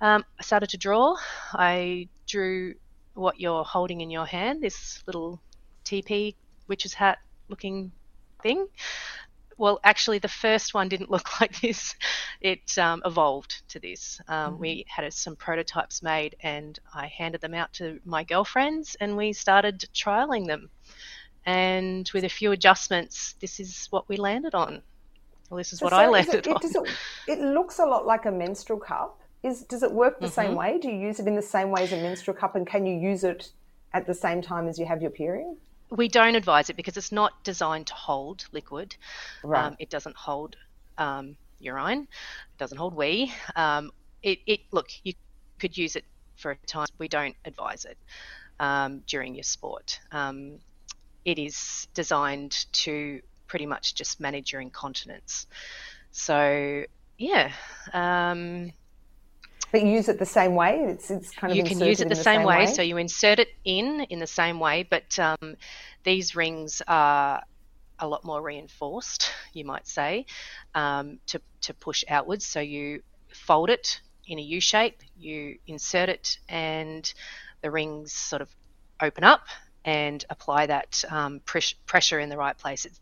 um, 0.00 0.24
I 0.40 0.42
started 0.42 0.70
to 0.70 0.78
draw. 0.78 1.14
I 1.52 2.08
drew 2.26 2.74
what 3.14 3.38
you're 3.38 3.62
holding 3.62 4.00
in 4.00 4.10
your 4.10 4.26
hand, 4.26 4.62
this 4.62 5.02
little 5.06 5.40
TP 5.84 6.34
witch's 6.66 6.94
hat 6.94 7.18
looking 7.48 7.92
thing. 8.42 8.66
Well, 9.62 9.80
actually, 9.84 10.18
the 10.18 10.28
first 10.28 10.74
one 10.74 10.90
didn't 10.90 11.10
look 11.12 11.40
like 11.42 11.60
this. 11.62 11.94
It 12.42 12.78
um, 12.78 13.02
evolved 13.06 13.62
to 13.70 13.80
this. 13.80 14.20
Um, 14.28 14.58
We 14.58 14.86
had 14.88 15.12
some 15.14 15.36
prototypes 15.36 16.02
made, 16.02 16.36
and 16.42 16.78
I 16.94 17.06
handed 17.08 17.42
them 17.42 17.54
out 17.54 17.72
to 17.74 18.00
my 18.04 18.24
girlfriends, 18.24 18.96
and 19.00 19.16
we 19.16 19.32
started 19.32 19.84
trialing 19.94 20.48
them. 20.48 20.70
And 21.46 22.10
with 22.14 22.24
a 22.24 22.30
few 22.30 22.52
adjustments, 22.52 23.36
this 23.40 23.60
is 23.60 23.88
what 23.90 24.08
we 24.08 24.16
landed 24.16 24.54
on. 24.54 24.82
Well, 25.50 25.58
this 25.58 25.72
is 25.72 25.82
So 25.82 25.84
what 25.84 25.94
I 25.94 26.06
Sarah, 26.06 26.08
landed 26.08 26.44
it, 26.44 26.46
it, 26.46 26.60
on. 26.60 26.62
does 26.62 26.76
it, 26.76 26.82
it 27.26 27.40
looks 27.40 27.78
a 27.78 27.86
lot 27.86 28.06
like 28.06 28.26
a 28.26 28.32
menstrual 28.32 28.78
cup. 28.80 29.20
Is 29.42 29.64
does 29.64 29.82
it 29.82 29.92
work 29.92 30.20
the 30.20 30.28
Mm-hmm. 30.28 30.28
same 30.28 30.54
way? 30.54 30.78
Do 30.78 30.88
you 30.88 30.98
use 30.98 31.20
it 31.20 31.26
in 31.26 31.36
the 31.36 31.42
same 31.42 31.70
way 31.70 31.82
as 31.82 31.92
a 31.92 31.96
menstrual 31.96 32.36
cup, 32.36 32.54
and 32.56 32.66
can 32.66 32.86
you 32.86 32.96
use 32.96 33.24
it 33.24 33.50
at 33.92 34.06
the 34.06 34.14
same 34.14 34.42
time 34.42 34.68
as 34.68 34.78
you 34.78 34.86
have 34.86 35.02
your 35.02 35.10
period? 35.10 35.56
We 35.92 36.08
don't 36.08 36.34
advise 36.34 36.70
it 36.70 36.76
because 36.76 36.96
it's 36.96 37.12
not 37.12 37.44
designed 37.44 37.86
to 37.88 37.94
hold 37.94 38.46
liquid. 38.52 38.96
Right. 39.44 39.66
Um, 39.66 39.76
it 39.78 39.90
doesn't 39.90 40.16
hold 40.16 40.56
um, 40.98 41.36
urine. 41.60 42.02
It 42.02 42.58
doesn't 42.58 42.78
hold 42.78 42.94
wee. 42.94 43.32
Um, 43.54 43.90
it, 44.22 44.38
it 44.46 44.60
look 44.72 44.88
you 45.04 45.14
could 45.58 45.76
use 45.76 45.96
it 45.96 46.04
for 46.36 46.52
a 46.52 46.56
time. 46.66 46.86
We 46.98 47.08
don't 47.08 47.36
advise 47.44 47.84
it 47.84 47.98
um, 48.58 49.02
during 49.06 49.34
your 49.34 49.44
sport. 49.44 50.00
Um, 50.10 50.58
it 51.24 51.38
is 51.38 51.86
designed 51.94 52.66
to 52.72 53.20
pretty 53.46 53.66
much 53.66 53.94
just 53.94 54.18
manage 54.18 54.52
your 54.52 54.62
incontinence. 54.62 55.46
So 56.10 56.84
yeah. 57.18 57.52
Um, 57.92 58.72
But 59.72 59.82
you 59.82 59.88
use 59.88 60.08
it 60.10 60.18
the 60.18 60.26
same 60.26 60.54
way. 60.54 60.84
It's 60.86 61.10
it's 61.10 61.30
kind 61.30 61.50
of 61.50 61.56
you 61.56 61.64
can 61.64 61.80
use 61.80 62.00
it 62.00 62.04
in 62.04 62.08
the, 62.08 62.14
same, 62.14 62.42
way. 62.42 62.66
So 62.66 62.82
you 62.82 62.98
insert 62.98 63.38
it 63.38 63.48
in 63.64 64.02
in 64.10 64.18
the 64.18 64.26
same 64.26 64.60
way, 64.60 64.82
but 64.82 65.18
um, 65.18 65.56
these 66.04 66.36
rings 66.36 66.82
are 66.86 67.42
a 67.98 68.06
lot 68.06 68.22
more 68.22 68.42
reinforced, 68.42 69.30
you 69.54 69.64
might 69.64 69.88
say, 69.88 70.26
um, 70.74 71.18
to 71.28 71.40
to 71.62 71.72
push 71.72 72.04
outwards. 72.08 72.44
So 72.44 72.60
you 72.60 73.02
fold 73.32 73.70
it 73.70 74.00
in 74.26 74.38
a 74.38 74.42
U 74.42 74.60
shape, 74.60 75.00
you 75.18 75.58
insert 75.66 76.10
it, 76.10 76.38
and 76.50 77.12
the 77.62 77.70
rings 77.70 78.12
sort 78.12 78.42
of 78.42 78.50
open 79.00 79.24
up, 79.24 79.46
and 79.84 80.24
apply 80.30 80.66
that 80.66 81.04
um, 81.10 81.40
pres- 81.44 81.74
pressure 81.86 82.20
in 82.20 82.28
the 82.28 82.36
right 82.36 82.56
place. 82.56 82.84
It, 82.84 82.92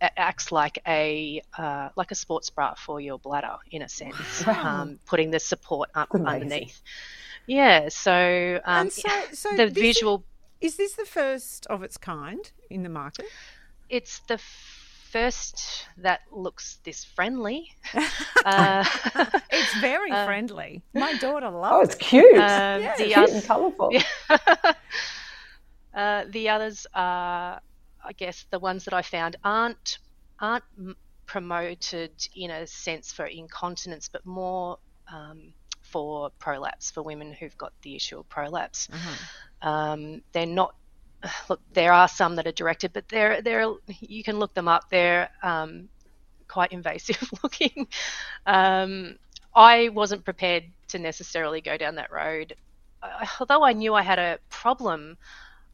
it 0.00 0.12
acts 0.16 0.50
like 0.50 0.78
a 0.86 1.42
uh, 1.56 1.90
like 1.96 2.10
a 2.10 2.14
sports 2.14 2.50
bra 2.50 2.74
for 2.74 3.00
your 3.00 3.18
bladder 3.18 3.56
in 3.70 3.82
a 3.82 3.88
sense, 3.88 4.46
wow. 4.46 4.82
um, 4.82 4.98
putting 5.06 5.30
the 5.30 5.40
support 5.40 5.90
up 5.94 6.08
underneath. 6.14 6.80
Yeah, 7.46 7.88
so, 7.90 8.60
um, 8.64 8.90
so, 8.90 9.08
so 9.32 9.56
the 9.56 9.68
visual. 9.68 10.24
Is, 10.60 10.72
is 10.72 10.76
this 10.76 10.92
the 10.94 11.04
first 11.04 11.66
of 11.66 11.82
its 11.82 11.96
kind 11.96 12.50
in 12.70 12.82
the 12.82 12.88
market? 12.88 13.26
It's 13.88 14.20
the 14.26 14.38
first 15.10 15.86
that 15.98 16.20
looks 16.32 16.78
this 16.84 17.04
friendly. 17.04 17.70
uh, 18.44 18.84
it's 19.50 19.74
very 19.80 20.10
uh, 20.12 20.26
friendly. 20.26 20.82
My 20.94 21.14
daughter 21.18 21.50
loves. 21.50 21.70
It. 21.70 21.74
Oh, 21.74 21.82
it's 21.82 21.94
cute. 21.94 22.34
Um, 22.34 22.82
yeah, 22.82 22.96
the 22.96 23.04
cute 23.04 23.30
and 23.30 23.44
colourful. 23.44 23.90
Yeah. 23.92 24.72
Uh, 25.96 26.24
the 26.28 26.50
others 26.50 26.86
are, 26.94 27.60
I 28.04 28.12
guess, 28.12 28.44
the 28.50 28.58
ones 28.58 28.84
that 28.84 28.94
I 28.94 29.02
found 29.02 29.36
aren't 29.42 29.98
aren't 30.38 30.64
promoted 31.24 32.12
in 32.36 32.50
a 32.50 32.66
sense 32.66 33.10
for 33.12 33.24
incontinence, 33.26 34.08
but 34.08 34.24
more 34.26 34.78
um, 35.10 35.54
for 35.80 36.30
prolapse 36.38 36.90
for 36.90 37.02
women 37.02 37.32
who've 37.32 37.56
got 37.56 37.72
the 37.82 37.96
issue 37.96 38.18
of 38.18 38.28
prolapse. 38.28 38.88
Uh-huh. 38.92 39.68
Um, 39.68 40.22
they're 40.32 40.46
not 40.46 40.74
look, 41.48 41.60
there 41.72 41.92
are 41.92 42.08
some 42.08 42.36
that 42.36 42.46
are 42.46 42.52
directed, 42.52 42.92
but 42.92 43.08
they're 43.08 43.42
they're 43.42 43.72
you 44.00 44.22
can 44.22 44.38
look 44.38 44.54
them 44.54 44.68
up. 44.68 44.90
They're 44.90 45.30
um, 45.42 45.88
quite 46.48 46.72
invasive 46.72 47.30
looking. 47.42 47.88
Um, 48.46 49.16
I 49.54 49.88
wasn't 49.88 50.24
prepared 50.24 50.64
to 50.88 50.98
necessarily 50.98 51.60
go 51.60 51.78
down 51.78 51.94
that 51.94 52.12
road, 52.12 52.54
although 53.40 53.64
I 53.64 53.72
knew 53.72 53.94
I 53.94 54.02
had 54.02 54.18
a 54.18 54.38
problem. 54.50 55.16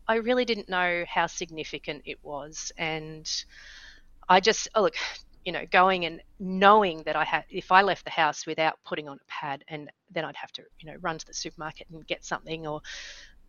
I 0.08 0.16
really 0.16 0.44
didn't 0.44 0.68
know 0.68 1.04
how 1.08 1.26
significant 1.26 2.02
it 2.04 2.18
was, 2.22 2.72
and 2.76 3.28
I 4.28 4.40
just 4.40 4.68
oh, 4.74 4.82
look, 4.82 4.94
you 5.44 5.52
know, 5.52 5.64
going 5.70 6.04
and 6.04 6.20
knowing 6.38 7.02
that 7.04 7.16
I 7.16 7.24
had, 7.24 7.44
if 7.50 7.72
I 7.72 7.82
left 7.82 8.04
the 8.04 8.10
house 8.10 8.46
without 8.46 8.78
putting 8.84 9.08
on 9.08 9.16
a 9.16 9.24
pad, 9.28 9.64
and 9.68 9.90
then 10.10 10.24
I'd 10.24 10.36
have 10.36 10.52
to, 10.52 10.62
you 10.80 10.90
know, 10.90 10.96
run 11.00 11.18
to 11.18 11.26
the 11.26 11.34
supermarket 11.34 11.88
and 11.90 12.06
get 12.06 12.24
something, 12.24 12.66
or 12.66 12.80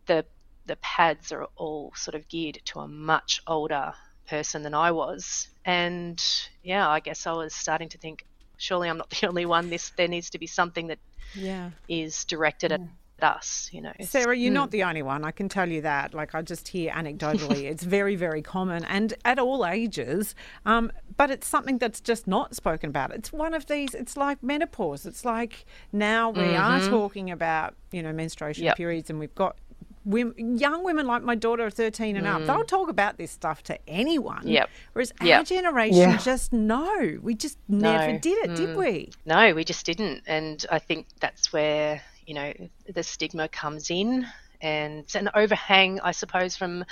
the 0.06 0.24
the 0.66 0.76
pads 0.76 1.30
are 1.32 1.46
all 1.56 1.92
sort 1.94 2.14
of 2.14 2.26
geared 2.28 2.58
to 2.64 2.80
a 2.80 2.88
much 2.88 3.40
older 3.46 3.92
person 4.26 4.62
than 4.62 4.74
I 4.74 4.92
was. 4.92 5.48
And 5.64 6.22
yeah, 6.62 6.88
I 6.88 7.00
guess 7.00 7.26
I 7.26 7.32
was 7.32 7.54
starting 7.54 7.90
to 7.90 7.98
think, 7.98 8.24
surely 8.56 8.88
I'm 8.88 8.96
not 8.96 9.10
the 9.20 9.28
only 9.28 9.46
one. 9.46 9.70
This 9.70 9.90
there 9.96 10.08
needs 10.08 10.30
to 10.30 10.38
be 10.38 10.46
something 10.46 10.88
that 10.88 10.98
yeah. 11.34 11.70
is 11.88 12.24
directed 12.24 12.72
at 12.72 12.80
us, 13.20 13.70
you 13.72 13.80
know. 13.80 13.92
Sarah, 14.00 14.36
you're 14.36 14.50
mm. 14.50 14.54
not 14.54 14.70
the 14.70 14.82
only 14.82 15.02
one. 15.02 15.24
I 15.24 15.30
can 15.30 15.48
tell 15.48 15.68
you 15.68 15.80
that. 15.82 16.14
Like 16.14 16.34
I 16.34 16.42
just 16.42 16.68
hear 16.68 16.92
anecdotally, 16.92 17.64
it's 17.70 17.84
very, 17.84 18.16
very 18.16 18.42
common 18.42 18.84
and 18.84 19.14
at 19.24 19.38
all 19.38 19.66
ages. 19.66 20.34
Um, 20.66 20.92
but 21.16 21.30
it's 21.30 21.46
something 21.46 21.78
that's 21.78 22.00
just 22.00 22.26
not 22.26 22.54
spoken 22.54 22.90
about. 22.90 23.12
It's 23.12 23.32
one 23.32 23.54
of 23.54 23.66
these. 23.66 23.94
It's 23.94 24.16
like 24.16 24.42
menopause. 24.42 25.06
It's 25.06 25.24
like 25.24 25.64
now 25.92 26.30
we 26.30 26.42
mm-hmm. 26.42 26.86
are 26.86 26.88
talking 26.88 27.30
about 27.30 27.74
you 27.92 28.02
know 28.02 28.12
menstruation 28.12 28.64
yep. 28.64 28.76
periods, 28.76 29.10
and 29.10 29.18
we've 29.18 29.34
got 29.34 29.56
women, 30.04 30.58
young 30.58 30.84
women 30.84 31.06
like 31.06 31.22
my 31.22 31.34
daughter, 31.34 31.70
13 31.70 32.16
and 32.16 32.26
mm. 32.26 32.34
up, 32.34 32.46
they'll 32.46 32.64
talk 32.64 32.88
about 32.88 33.16
this 33.16 33.30
stuff 33.30 33.62
to 33.64 33.78
anyone. 33.88 34.46
Yep. 34.46 34.68
Whereas 34.92 35.12
yep. 35.22 35.38
our 35.38 35.44
generation 35.44 35.98
yeah. 35.98 36.16
just 36.18 36.52
no, 36.52 37.18
we 37.22 37.34
just 37.34 37.58
never 37.68 38.18
did 38.18 38.44
it, 38.44 38.50
mm. 38.50 38.56
did 38.56 38.76
we? 38.76 39.10
No, 39.24 39.54
we 39.54 39.64
just 39.64 39.86
didn't. 39.86 40.22
And 40.26 40.64
I 40.70 40.78
think 40.78 41.06
that's 41.20 41.52
where 41.52 42.02
you 42.26 42.34
know 42.34 42.52
the 42.92 43.02
stigma 43.02 43.48
comes 43.48 43.90
in. 43.90 44.26
And 44.60 45.00
it's 45.00 45.14
an 45.14 45.28
overhang, 45.34 46.00
I 46.00 46.12
suppose, 46.12 46.56
from 46.56 46.84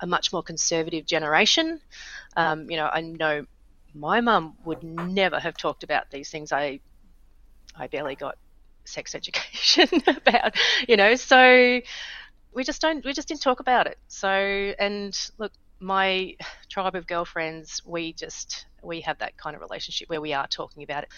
a 0.00 0.06
much 0.06 0.32
more 0.32 0.42
conservative 0.42 1.04
generation. 1.04 1.80
Um, 2.36 2.70
you 2.70 2.76
know, 2.78 2.86
I 2.92 3.02
know 3.02 3.44
my 3.94 4.20
mum 4.22 4.56
would 4.64 4.82
never 4.82 5.38
have 5.38 5.56
talked 5.56 5.82
about 5.82 6.10
these 6.10 6.30
things. 6.30 6.52
I, 6.52 6.80
I 7.76 7.86
barely 7.86 8.14
got 8.16 8.36
sex 8.84 9.14
education 9.16 9.88
about, 10.06 10.54
you 10.88 10.96
know, 10.96 11.14
so 11.14 11.80
we 12.52 12.64
just 12.64 12.80
don't 12.82 13.04
we 13.04 13.12
just 13.12 13.28
didn't 13.28 13.42
talk 13.42 13.60
about 13.60 13.86
it. 13.86 13.98
So 14.08 14.28
and 14.30 15.16
look, 15.38 15.52
my 15.80 16.36
tribe 16.68 16.94
of 16.96 17.06
girlfriends, 17.06 17.82
we 17.86 18.12
just 18.14 18.66
we 18.82 19.02
have 19.02 19.18
that 19.18 19.36
kind 19.38 19.56
of 19.56 19.62
relationship 19.62 20.08
where 20.10 20.20
we 20.20 20.32
are 20.34 20.46
talking 20.48 20.82
about 20.82 21.04
it. 21.04 21.10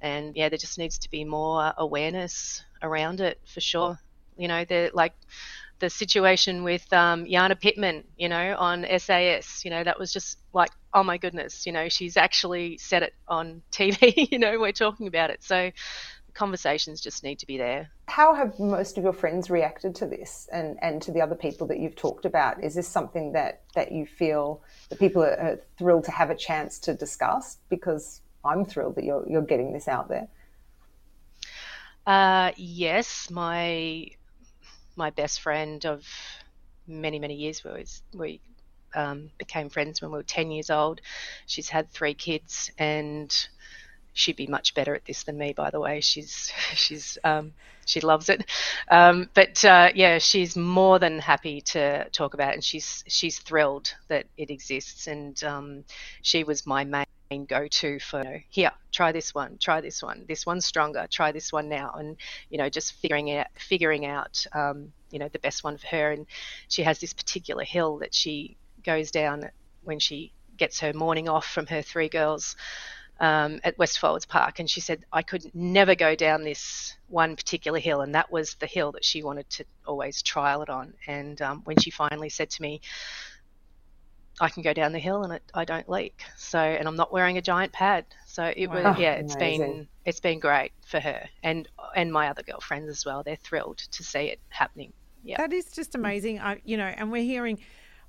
And 0.00 0.36
yeah, 0.36 0.48
there 0.48 0.58
just 0.58 0.78
needs 0.78 0.98
to 0.98 1.10
be 1.10 1.24
more 1.24 1.72
awareness 1.76 2.62
around 2.82 3.20
it 3.20 3.40
for 3.46 3.60
sure. 3.60 3.98
You 4.36 4.48
know, 4.48 4.64
the 4.64 4.90
like 4.92 5.14
the 5.78 5.90
situation 5.90 6.62
with 6.62 6.90
um, 6.92 7.26
Jana 7.26 7.56
Pittman, 7.56 8.04
you 8.16 8.28
know, 8.28 8.56
on 8.58 8.86
SAS, 8.98 9.64
you 9.64 9.70
know, 9.70 9.82
that 9.82 9.98
was 9.98 10.12
just 10.12 10.38
like, 10.52 10.70
oh 10.92 11.02
my 11.02 11.18
goodness, 11.18 11.66
you 11.66 11.72
know, 11.72 11.88
she's 11.88 12.16
actually 12.16 12.78
said 12.78 13.02
it 13.02 13.14
on 13.28 13.62
TV, 13.72 14.28
you 14.30 14.38
know, 14.38 14.58
we're 14.58 14.72
talking 14.72 15.06
about 15.06 15.30
it. 15.30 15.42
So 15.42 15.70
conversations 16.34 17.00
just 17.00 17.22
need 17.22 17.38
to 17.38 17.46
be 17.46 17.56
there. 17.58 17.90
How 18.08 18.34
have 18.34 18.58
most 18.58 18.98
of 18.98 19.04
your 19.04 19.12
friends 19.12 19.50
reacted 19.50 19.94
to 19.96 20.06
this 20.06 20.48
and, 20.52 20.76
and 20.82 21.00
to 21.02 21.12
the 21.12 21.20
other 21.20 21.34
people 21.34 21.66
that 21.68 21.78
you've 21.78 21.96
talked 21.96 22.24
about? 22.24 22.62
Is 22.62 22.74
this 22.74 22.88
something 22.88 23.32
that, 23.32 23.62
that 23.74 23.92
you 23.92 24.06
feel 24.06 24.62
that 24.88 24.98
people 24.98 25.22
are, 25.22 25.38
are 25.38 25.60
thrilled 25.78 26.04
to 26.04 26.10
have 26.10 26.30
a 26.30 26.34
chance 26.34 26.78
to 26.80 26.94
discuss? 26.94 27.58
Because 27.68 28.20
I'm 28.44 28.64
thrilled 28.64 28.96
that 28.96 29.04
you're, 29.04 29.26
you're 29.28 29.42
getting 29.42 29.72
this 29.72 29.88
out 29.88 30.08
there. 30.08 30.28
Uh, 32.06 32.52
yes, 32.56 33.30
my 33.30 34.08
my 34.96 35.10
best 35.10 35.40
friend 35.40 35.84
of 35.86 36.06
many 36.86 37.18
many 37.18 37.34
years. 37.34 37.64
We 37.64 37.86
we 38.14 38.40
um, 38.94 39.30
became 39.38 39.70
friends 39.70 40.02
when 40.02 40.10
we 40.10 40.18
were 40.18 40.22
ten 40.22 40.50
years 40.50 40.70
old. 40.70 41.00
She's 41.46 41.68
had 41.70 41.90
three 41.90 42.14
kids, 42.14 42.70
and 42.78 43.34
she'd 44.12 44.36
be 44.36 44.46
much 44.46 44.74
better 44.74 44.94
at 44.94 45.04
this 45.06 45.22
than 45.24 45.38
me, 45.38 45.54
by 45.54 45.70
the 45.70 45.80
way. 45.80 46.00
She's 46.00 46.52
she's 46.74 47.16
um, 47.24 47.54
she 47.86 48.00
loves 48.00 48.28
it, 48.28 48.44
um, 48.90 49.30
but 49.34 49.64
uh, 49.64 49.90
yeah, 49.94 50.18
she's 50.18 50.56
more 50.56 50.98
than 50.98 51.18
happy 51.18 51.60
to 51.62 52.08
talk 52.10 52.34
about 52.34 52.50
it, 52.50 52.54
and 52.54 52.64
she's 52.64 53.02
she's 53.06 53.38
thrilled 53.38 53.94
that 54.08 54.26
it 54.36 54.50
exists. 54.50 55.06
And 55.06 55.42
um, 55.44 55.84
she 56.20 56.44
was 56.44 56.66
my 56.66 56.84
main 56.84 57.06
go-to 57.42 57.98
for 57.98 58.18
you 58.18 58.24
know, 58.24 58.38
here, 58.48 58.70
try 58.92 59.12
this 59.12 59.34
one, 59.34 59.58
try 59.58 59.80
this 59.80 60.02
one, 60.02 60.24
this 60.28 60.46
one's 60.46 60.64
stronger, 60.64 61.06
try 61.10 61.32
this 61.32 61.52
one 61.52 61.68
now, 61.68 61.92
and 61.98 62.16
you 62.50 62.58
know, 62.58 62.68
just 62.68 62.94
figuring 62.94 63.32
out 63.32 63.48
figuring 63.58 64.06
out 64.06 64.46
um, 64.52 64.92
you 65.10 65.18
know 65.18 65.28
the 65.28 65.38
best 65.40 65.64
one 65.64 65.76
for 65.76 65.86
her. 65.88 66.12
And 66.12 66.26
she 66.68 66.82
has 66.82 67.00
this 67.00 67.12
particular 67.12 67.64
hill 67.64 67.98
that 67.98 68.14
she 68.14 68.56
goes 68.84 69.10
down 69.10 69.50
when 69.82 69.98
she 69.98 70.32
gets 70.56 70.80
her 70.80 70.92
morning 70.92 71.28
off 71.28 71.46
from 71.46 71.66
her 71.66 71.82
three 71.82 72.08
girls 72.08 72.56
um, 73.20 73.60
at 73.62 73.78
Westfolds 73.78 74.26
Park, 74.26 74.58
and 74.58 74.68
she 74.68 74.80
said 74.80 75.04
I 75.12 75.22
could 75.22 75.54
never 75.54 75.94
go 75.94 76.14
down 76.14 76.42
this 76.42 76.96
one 77.08 77.36
particular 77.36 77.78
hill, 77.78 78.00
and 78.00 78.14
that 78.14 78.30
was 78.32 78.54
the 78.54 78.66
hill 78.66 78.92
that 78.92 79.04
she 79.04 79.22
wanted 79.22 79.48
to 79.50 79.64
always 79.86 80.22
trial 80.22 80.62
it 80.62 80.68
on. 80.70 80.94
And 81.06 81.40
um, 81.40 81.62
when 81.64 81.78
she 81.78 81.90
finally 81.90 82.28
said 82.28 82.50
to 82.50 82.62
me, 82.62 82.80
"I 84.40 84.48
can 84.48 84.62
go 84.62 84.72
down 84.72 84.92
the 84.92 84.98
hill 84.98 85.22
and 85.22 85.32
it, 85.34 85.42
I 85.54 85.64
don't 85.64 85.88
leak," 85.88 86.22
so 86.36 86.58
and 86.58 86.86
I'm 86.88 86.96
not 86.96 87.12
wearing 87.12 87.38
a 87.38 87.42
giant 87.42 87.72
pad, 87.72 88.04
so 88.26 88.52
it 88.56 88.68
wow. 88.68 88.90
was 88.90 88.98
yeah, 88.98 89.14
it's 89.14 89.34
Amazing. 89.34 89.60
been 89.60 89.88
it's 90.04 90.20
been 90.20 90.40
great 90.40 90.72
for 90.86 91.00
her 91.00 91.28
and 91.42 91.68
and 91.96 92.12
my 92.12 92.28
other 92.28 92.42
girlfriends 92.42 92.88
as 92.88 93.04
well. 93.04 93.22
They're 93.22 93.36
thrilled 93.36 93.78
to 93.78 94.02
see 94.02 94.26
it 94.26 94.40
happening. 94.48 94.92
Yeah, 95.22 95.38
that 95.38 95.52
is 95.52 95.72
just 95.72 95.94
amazing. 95.94 96.40
I, 96.40 96.60
you 96.64 96.76
know, 96.76 96.84
and 96.84 97.10
we're 97.10 97.24
hearing 97.24 97.58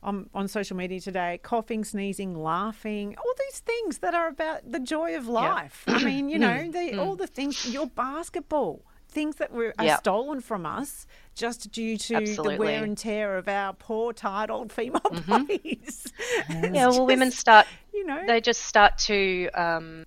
on, 0.06 0.30
on 0.34 0.48
social 0.48 0.78
media 0.78 1.00
today 1.00 1.40
coughing, 1.42 1.84
sneezing, 1.84 2.42
laughing, 2.42 3.16
all 3.18 3.34
these 3.50 3.60
things 3.60 3.98
that 4.00 4.14
are 4.14 4.28
about 4.28 4.72
the 4.72 4.80
joy 4.80 5.16
of 5.18 5.28
life. 5.28 5.84
I 5.88 6.04
mean, 6.04 6.30
you 6.30 6.38
know, 6.38 6.64
the, 6.72 6.92
mm. 6.92 7.00
all 7.00 7.16
the 7.16 7.28
things, 7.28 7.72
your 7.74 7.88
basketball, 7.88 8.84
things 9.16 9.38
that 9.38 9.52
were 9.52 9.74
are 9.80 9.98
stolen 9.98 10.42
from 10.42 10.66
us 10.66 11.08
just 11.34 11.72
due 11.72 11.98
to 11.98 12.16
Absolutely. 12.16 12.56
the 12.56 12.60
wear 12.60 12.84
and 12.84 12.98
tear 12.98 13.38
of 13.38 13.48
our 13.48 13.74
poor, 13.74 14.14
tired 14.14 14.52
old 14.52 14.72
female 14.72 15.00
mm-hmm. 15.00 15.32
bodies. 15.32 16.06
yeah, 16.50 16.88
well, 16.88 16.92
just, 16.92 17.02
women 17.04 17.32
start, 17.32 17.66
you 17.94 18.06
know, 18.06 18.22
they 18.28 18.42
just 18.42 18.62
start 18.64 18.98
to, 19.00 19.50
um, 19.54 20.06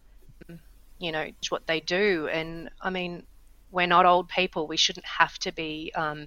you 0.98 1.10
know, 1.10 1.26
what 1.48 1.66
they 1.66 1.80
do. 1.80 2.28
And 2.30 2.70
I 2.80 2.90
mean, 2.90 3.24
we're 3.72 3.86
not 3.86 4.06
old 4.06 4.28
people. 4.28 4.68
We 4.68 4.76
shouldn't 4.76 5.06
have 5.06 5.36
to 5.40 5.52
be. 5.52 5.90
Um, 5.94 6.26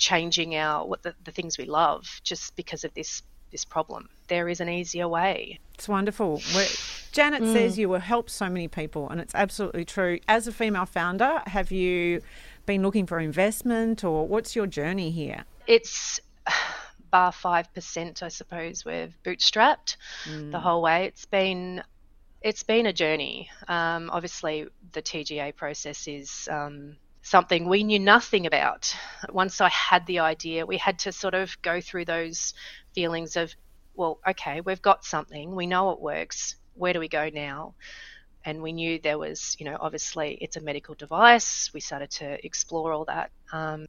changing 0.00 0.54
our 0.54 0.86
what 0.86 1.02
the, 1.02 1.12
the 1.24 1.32
things 1.32 1.58
we 1.58 1.64
love 1.64 2.20
just 2.22 2.54
because 2.54 2.84
of 2.84 2.94
this 2.94 3.24
this 3.50 3.64
problem. 3.64 4.08
There 4.28 4.48
is 4.48 4.60
an 4.60 4.68
easier 4.68 5.08
way. 5.08 5.58
It's 5.74 5.88
wonderful. 5.88 6.40
We're, 6.54 6.66
Janet 7.12 7.42
mm. 7.42 7.52
says 7.52 7.78
you 7.78 7.88
will 7.88 8.00
help 8.00 8.30
so 8.30 8.48
many 8.48 8.68
people, 8.68 9.08
and 9.08 9.20
it's 9.20 9.34
absolutely 9.34 9.84
true. 9.84 10.18
As 10.28 10.46
a 10.46 10.52
female 10.52 10.86
founder, 10.86 11.42
have 11.46 11.70
you 11.70 12.22
been 12.66 12.82
looking 12.82 13.06
for 13.06 13.18
investment, 13.18 14.04
or 14.04 14.26
what's 14.26 14.54
your 14.54 14.66
journey 14.66 15.10
here? 15.10 15.44
It's 15.66 16.20
bar 17.10 17.32
five 17.32 17.72
percent, 17.74 18.22
I 18.22 18.28
suppose. 18.28 18.84
We've 18.84 19.14
bootstrapped 19.24 19.96
mm. 20.24 20.50
the 20.50 20.60
whole 20.60 20.82
way. 20.82 21.06
It's 21.06 21.26
been 21.26 21.82
it's 22.42 22.62
been 22.62 22.86
a 22.86 22.92
journey. 22.92 23.50
Um, 23.66 24.10
obviously, 24.10 24.66
the 24.92 25.02
TGA 25.02 25.56
process 25.56 26.06
is 26.06 26.48
um, 26.50 26.96
something 27.22 27.68
we 27.68 27.84
knew 27.84 27.98
nothing 27.98 28.46
about. 28.46 28.94
Once 29.30 29.60
I 29.60 29.68
had 29.68 30.06
the 30.06 30.20
idea, 30.20 30.64
we 30.64 30.76
had 30.76 31.00
to 31.00 31.12
sort 31.12 31.34
of 31.34 31.60
go 31.62 31.80
through 31.80 32.04
those 32.04 32.54
feelings 32.94 33.36
of, 33.36 33.54
well, 33.94 34.20
okay, 34.26 34.60
we've 34.60 34.82
got 34.82 35.04
something, 35.04 35.54
we 35.54 35.66
know 35.66 35.90
it 35.90 36.00
works, 36.00 36.56
where 36.78 36.92
do 36.92 37.00
we 37.00 37.08
go 37.08 37.28
now? 37.32 37.74
And 38.44 38.62
we 38.62 38.72
knew 38.72 38.98
there 38.98 39.18
was, 39.18 39.56
you 39.58 39.66
know, 39.66 39.76
obviously 39.80 40.38
it's 40.40 40.56
a 40.56 40.60
medical 40.60 40.94
device. 40.94 41.70
We 41.74 41.80
started 41.80 42.10
to 42.12 42.44
explore 42.46 42.92
all 42.92 43.04
that. 43.06 43.30
Um, 43.52 43.86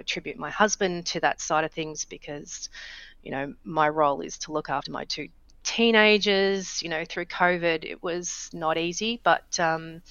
attribute 0.00 0.38
my 0.38 0.50
husband 0.50 1.06
to 1.06 1.20
that 1.20 1.40
side 1.40 1.64
of 1.64 1.72
things 1.72 2.04
because, 2.04 2.68
you 3.22 3.30
know, 3.30 3.54
my 3.64 3.88
role 3.88 4.20
is 4.22 4.38
to 4.38 4.52
look 4.52 4.68
after 4.70 4.90
my 4.90 5.04
two 5.04 5.28
teenagers. 5.62 6.82
You 6.82 6.88
know, 6.88 7.04
through 7.04 7.26
COVID, 7.26 7.84
it 7.84 8.02
was 8.02 8.50
not 8.52 8.78
easy, 8.78 9.20
but 9.22 9.60
um, 9.60 10.02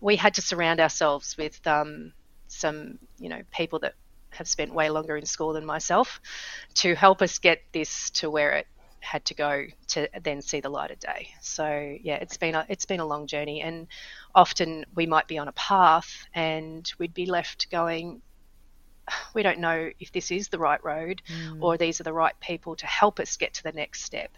we 0.00 0.16
had 0.16 0.34
to 0.34 0.42
surround 0.42 0.80
ourselves 0.80 1.36
with 1.36 1.64
um, 1.66 2.12
some, 2.48 2.98
you 3.18 3.28
know, 3.28 3.42
people 3.52 3.78
that 3.80 3.94
have 4.30 4.48
spent 4.48 4.74
way 4.74 4.90
longer 4.90 5.16
in 5.16 5.24
school 5.24 5.52
than 5.52 5.64
myself 5.64 6.20
to 6.74 6.94
help 6.94 7.22
us 7.22 7.38
get 7.38 7.62
this 7.72 8.10
to 8.10 8.28
where 8.28 8.52
it 8.52 8.66
had 9.06 9.24
to 9.26 9.34
go 9.34 9.66
to 9.88 10.08
then 10.22 10.42
see 10.42 10.60
the 10.60 10.68
light 10.68 10.90
of 10.90 10.98
day. 10.98 11.30
So 11.40 11.96
yeah, 12.02 12.16
it's 12.16 12.36
been 12.36 12.54
a 12.54 12.66
it's 12.68 12.84
been 12.84 13.00
a 13.00 13.06
long 13.06 13.26
journey, 13.26 13.62
and 13.62 13.86
often 14.34 14.84
we 14.94 15.06
might 15.06 15.28
be 15.28 15.38
on 15.38 15.48
a 15.48 15.52
path 15.52 16.26
and 16.34 16.90
we'd 16.98 17.14
be 17.14 17.26
left 17.26 17.70
going, 17.70 18.20
we 19.34 19.42
don't 19.42 19.60
know 19.60 19.90
if 20.00 20.12
this 20.12 20.30
is 20.30 20.48
the 20.48 20.58
right 20.58 20.82
road 20.84 21.22
mm. 21.28 21.58
or 21.60 21.76
these 21.76 22.00
are 22.00 22.04
the 22.04 22.12
right 22.12 22.38
people 22.40 22.76
to 22.76 22.86
help 22.86 23.20
us 23.20 23.36
get 23.36 23.54
to 23.54 23.62
the 23.62 23.72
next 23.72 24.02
step. 24.02 24.32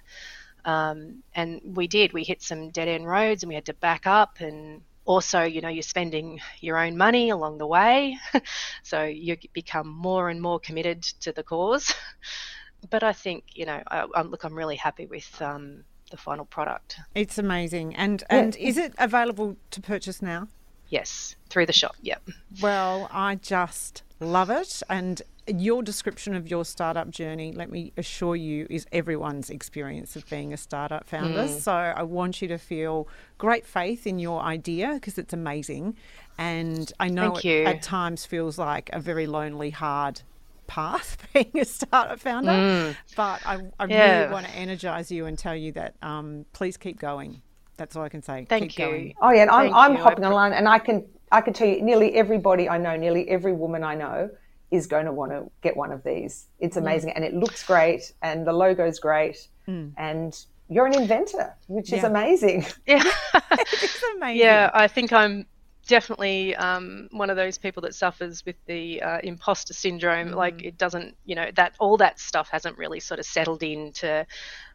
Um, 0.64 1.22
and 1.34 1.60
we 1.64 1.86
did. 1.86 2.12
We 2.12 2.24
hit 2.24 2.42
some 2.42 2.70
dead 2.70 2.88
end 2.88 3.06
roads 3.06 3.42
and 3.42 3.48
we 3.48 3.54
had 3.54 3.66
to 3.66 3.74
back 3.74 4.06
up. 4.06 4.40
And 4.40 4.82
also, 5.04 5.42
you 5.42 5.62
know, 5.62 5.68
you're 5.68 5.82
spending 5.82 6.40
your 6.60 6.78
own 6.78 6.96
money 6.96 7.30
along 7.30 7.58
the 7.58 7.66
way. 7.66 8.18
so 8.82 9.04
you 9.04 9.36
become 9.52 9.88
more 9.88 10.28
and 10.28 10.42
more 10.42 10.60
committed 10.60 11.02
to 11.02 11.32
the 11.32 11.42
cause. 11.42 11.94
but 12.90 13.02
I 13.02 13.12
think, 13.12 13.44
you 13.54 13.66
know, 13.66 13.82
I, 13.88 14.06
I, 14.14 14.22
look, 14.22 14.44
I'm 14.44 14.54
really 14.54 14.76
happy 14.76 15.06
with 15.06 15.40
um, 15.42 15.84
the 16.10 16.16
final 16.16 16.44
product. 16.44 16.98
It's 17.14 17.38
amazing. 17.38 17.94
And, 17.96 18.24
and 18.30 18.56
is 18.56 18.76
it 18.76 18.94
available 18.98 19.56
to 19.70 19.80
purchase 19.80 20.22
now? 20.22 20.48
Yes, 20.88 21.36
through 21.50 21.66
the 21.66 21.72
shop. 21.72 21.96
Yep. 22.02 22.30
Well, 22.62 23.08
I 23.12 23.34
just 23.34 24.02
love 24.20 24.48
it. 24.48 24.82
And 24.88 25.20
your 25.46 25.82
description 25.82 26.34
of 26.34 26.48
your 26.48 26.64
startup 26.64 27.10
journey, 27.10 27.52
let 27.52 27.70
me 27.70 27.92
assure 27.96 28.36
you, 28.36 28.66
is 28.70 28.86
everyone's 28.92 29.50
experience 29.50 30.16
of 30.16 30.28
being 30.28 30.52
a 30.52 30.56
startup 30.56 31.06
founder. 31.06 31.44
Mm. 31.44 31.60
So 31.60 31.72
I 31.72 32.02
want 32.02 32.40
you 32.40 32.48
to 32.48 32.58
feel 32.58 33.08
great 33.36 33.66
faith 33.66 34.06
in 34.06 34.18
your 34.18 34.40
idea 34.40 34.94
because 34.94 35.18
it's 35.18 35.32
amazing. 35.32 35.96
And 36.38 36.90
I 37.00 37.08
know 37.08 37.36
it 37.36 37.66
at 37.66 37.82
times 37.82 38.24
feels 38.24 38.58
like 38.58 38.88
a 38.92 39.00
very 39.00 39.26
lonely, 39.26 39.70
hard 39.70 40.22
path 40.68 41.16
being 41.32 41.50
a 41.58 41.64
startup 41.64 42.20
founder. 42.20 42.52
Mm. 42.52 42.96
But 43.16 43.44
I, 43.44 43.58
I 43.80 43.86
yeah. 43.86 44.20
really 44.20 44.32
want 44.32 44.46
to 44.46 44.52
energize 44.52 45.10
you 45.10 45.26
and 45.26 45.36
tell 45.36 45.56
you 45.56 45.72
that 45.72 45.96
um, 46.02 46.46
please 46.52 46.76
keep 46.76 47.00
going. 47.00 47.42
That's 47.76 47.96
all 47.96 48.04
I 48.04 48.08
can 48.08 48.22
say. 48.22 48.46
Thank 48.48 48.70
keep 48.70 48.78
you. 48.78 48.86
Going. 48.86 49.14
Oh 49.20 49.30
yeah, 49.30 49.42
and 49.42 49.50
I'm, 49.50 49.74
I'm 49.74 49.96
hopping 49.96 50.24
online, 50.24 50.52
and 50.52 50.68
I 50.68 50.78
can 50.78 51.04
I 51.32 51.40
can 51.40 51.52
tell 51.52 51.66
you, 51.66 51.82
nearly 51.82 52.14
everybody 52.14 52.68
I 52.68 52.78
know, 52.78 52.96
nearly 52.96 53.28
every 53.28 53.52
woman 53.52 53.82
I 53.82 53.94
know, 53.94 54.30
is 54.70 54.86
going 54.86 55.06
to 55.06 55.12
want 55.12 55.32
to 55.32 55.50
get 55.62 55.76
one 55.76 55.92
of 55.92 56.02
these. 56.04 56.46
It's 56.60 56.76
mm. 56.76 56.82
amazing, 56.82 57.10
mm. 57.10 57.16
and 57.16 57.24
it 57.24 57.34
looks 57.34 57.64
great, 57.64 58.12
and 58.22 58.46
the 58.46 58.52
logo's 58.52 58.98
great, 58.98 59.48
mm. 59.66 59.92
and 59.96 60.36
you're 60.68 60.86
an 60.86 60.94
inventor, 60.94 61.56
which 61.68 61.90
yeah. 61.90 61.98
is 61.98 62.04
amazing. 62.04 62.66
Yeah, 62.86 63.04
it's 63.34 64.02
amazing. 64.16 64.38
Yeah, 64.38 64.70
I 64.74 64.88
think 64.88 65.12
I'm 65.12 65.46
definitely 65.88 66.54
um, 66.54 67.08
one 67.10 67.30
of 67.30 67.36
those 67.36 67.58
people 67.58 67.80
that 67.82 67.94
suffers 67.94 68.44
with 68.46 68.54
the 68.66 69.02
uh, 69.02 69.18
imposter 69.24 69.74
syndrome. 69.74 70.28
Mm. 70.28 70.34
Like 70.36 70.62
it 70.62 70.78
doesn't, 70.78 71.16
you 71.24 71.34
know, 71.34 71.50
that 71.56 71.74
all 71.80 71.96
that 71.96 72.20
stuff 72.20 72.48
hasn't 72.50 72.78
really 72.78 73.00
sort 73.00 73.18
of 73.18 73.26
settled 73.26 73.64
into, 73.64 74.24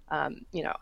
um, 0.10 0.46
you 0.52 0.64
know, 0.64 0.76